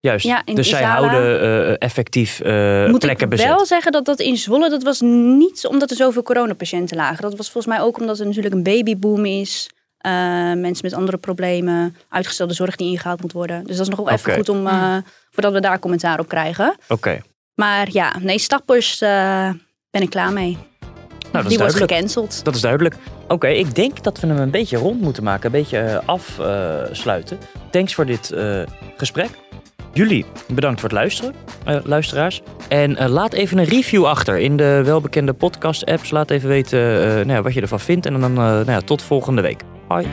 Juist. 0.00 0.24
Ja, 0.26 0.42
in 0.44 0.54
dus 0.54 0.68
zij 0.68 0.80
Isala. 0.80 0.98
houden 1.08 1.40
eh, 1.40 1.74
effectief 1.78 2.40
eh, 2.40 2.86
moet 2.86 2.98
plekken 2.98 3.24
ik 3.24 3.30
bezet. 3.30 3.46
wel 3.46 3.66
zeggen 3.66 3.92
dat 3.92 4.04
dat 4.04 4.20
in 4.20 4.36
Zwolle, 4.36 4.70
dat 4.70 4.82
was 4.82 5.00
niet 5.00 5.66
omdat 5.66 5.90
er 5.90 5.96
zoveel 5.96 6.22
coronapatiënten 6.22 6.96
lagen. 6.96 7.22
Dat 7.22 7.36
was 7.36 7.50
volgens 7.50 7.74
mij 7.76 7.84
ook 7.84 7.98
omdat 8.00 8.18
er 8.18 8.26
natuurlijk 8.26 8.54
een 8.54 8.62
babyboom 8.62 9.24
is. 9.24 9.70
eh, 9.98 10.12
mensen 10.52 10.78
met 10.82 10.92
andere 10.94 11.16
problemen, 11.16 11.96
uitgestelde 12.08 12.54
zorg 12.54 12.76
die 12.76 12.90
ingehaald 12.90 13.20
moet 13.20 13.32
worden. 13.32 13.64
Dus 13.64 13.76
dat 13.76 13.86
is 13.88 13.94
nog 13.96 14.04
wel 14.04 14.14
even 14.14 14.34
goed 14.34 14.48
om, 14.48 14.66
eh, 14.66 14.96
voordat 15.30 15.52
we 15.52 15.60
daar 15.60 15.78
commentaar 15.78 16.18
op 16.18 16.28
krijgen. 16.28 16.76
Oké. 16.88 17.20
Maar 17.54 17.88
ja, 17.92 18.14
nee, 18.20 18.38
stappers 18.38 19.00
eh, 19.00 19.50
ben 19.90 20.02
ik 20.02 20.10
klaar 20.10 20.32
mee. 20.32 20.56
Nou, 21.32 21.32
dat 21.32 21.42
die 21.42 21.52
is 21.52 21.58
wordt 21.58 21.74
gecanceld. 21.74 22.44
Dat 22.44 22.54
is 22.54 22.60
duidelijk. 22.60 22.94
Oké, 23.28 23.46
ik 23.48 23.74
denk 23.74 24.02
dat 24.02 24.20
we 24.20 24.26
hem 24.26 24.38
een 24.38 24.50
beetje 24.50 24.76
rond 24.76 25.00
moeten 25.00 25.22
maken. 25.22 25.46
Een 25.46 25.52
beetje 25.60 25.78
eh, 25.78 25.98
afsluiten. 26.06 27.38
Thanks 27.70 27.94
voor 27.94 28.06
dit 28.06 28.30
eh, 28.32 28.62
gesprek. 28.96 29.30
Jullie, 29.98 30.24
bedankt 30.48 30.80
voor 30.80 30.88
het 30.88 30.98
luisteren, 30.98 31.34
eh, 31.64 31.76
luisteraars. 31.84 32.42
En 32.68 32.96
eh, 32.96 33.08
laat 33.08 33.32
even 33.32 33.58
een 33.58 33.64
review 33.64 34.04
achter 34.04 34.38
in 34.38 34.56
de 34.56 34.82
welbekende 34.84 35.32
podcast-apps. 35.32 36.10
Laat 36.10 36.30
even 36.30 36.48
weten 36.48 36.78
eh, 36.78 37.14
nou 37.14 37.32
ja, 37.32 37.42
wat 37.42 37.54
je 37.54 37.60
ervan 37.60 37.80
vindt. 37.80 38.06
En 38.06 38.20
dan 38.20 38.32
nou 38.32 38.70
ja, 38.70 38.80
tot 38.80 39.02
volgende 39.02 39.42
week. 39.42 39.62
Hoi. 39.88 40.06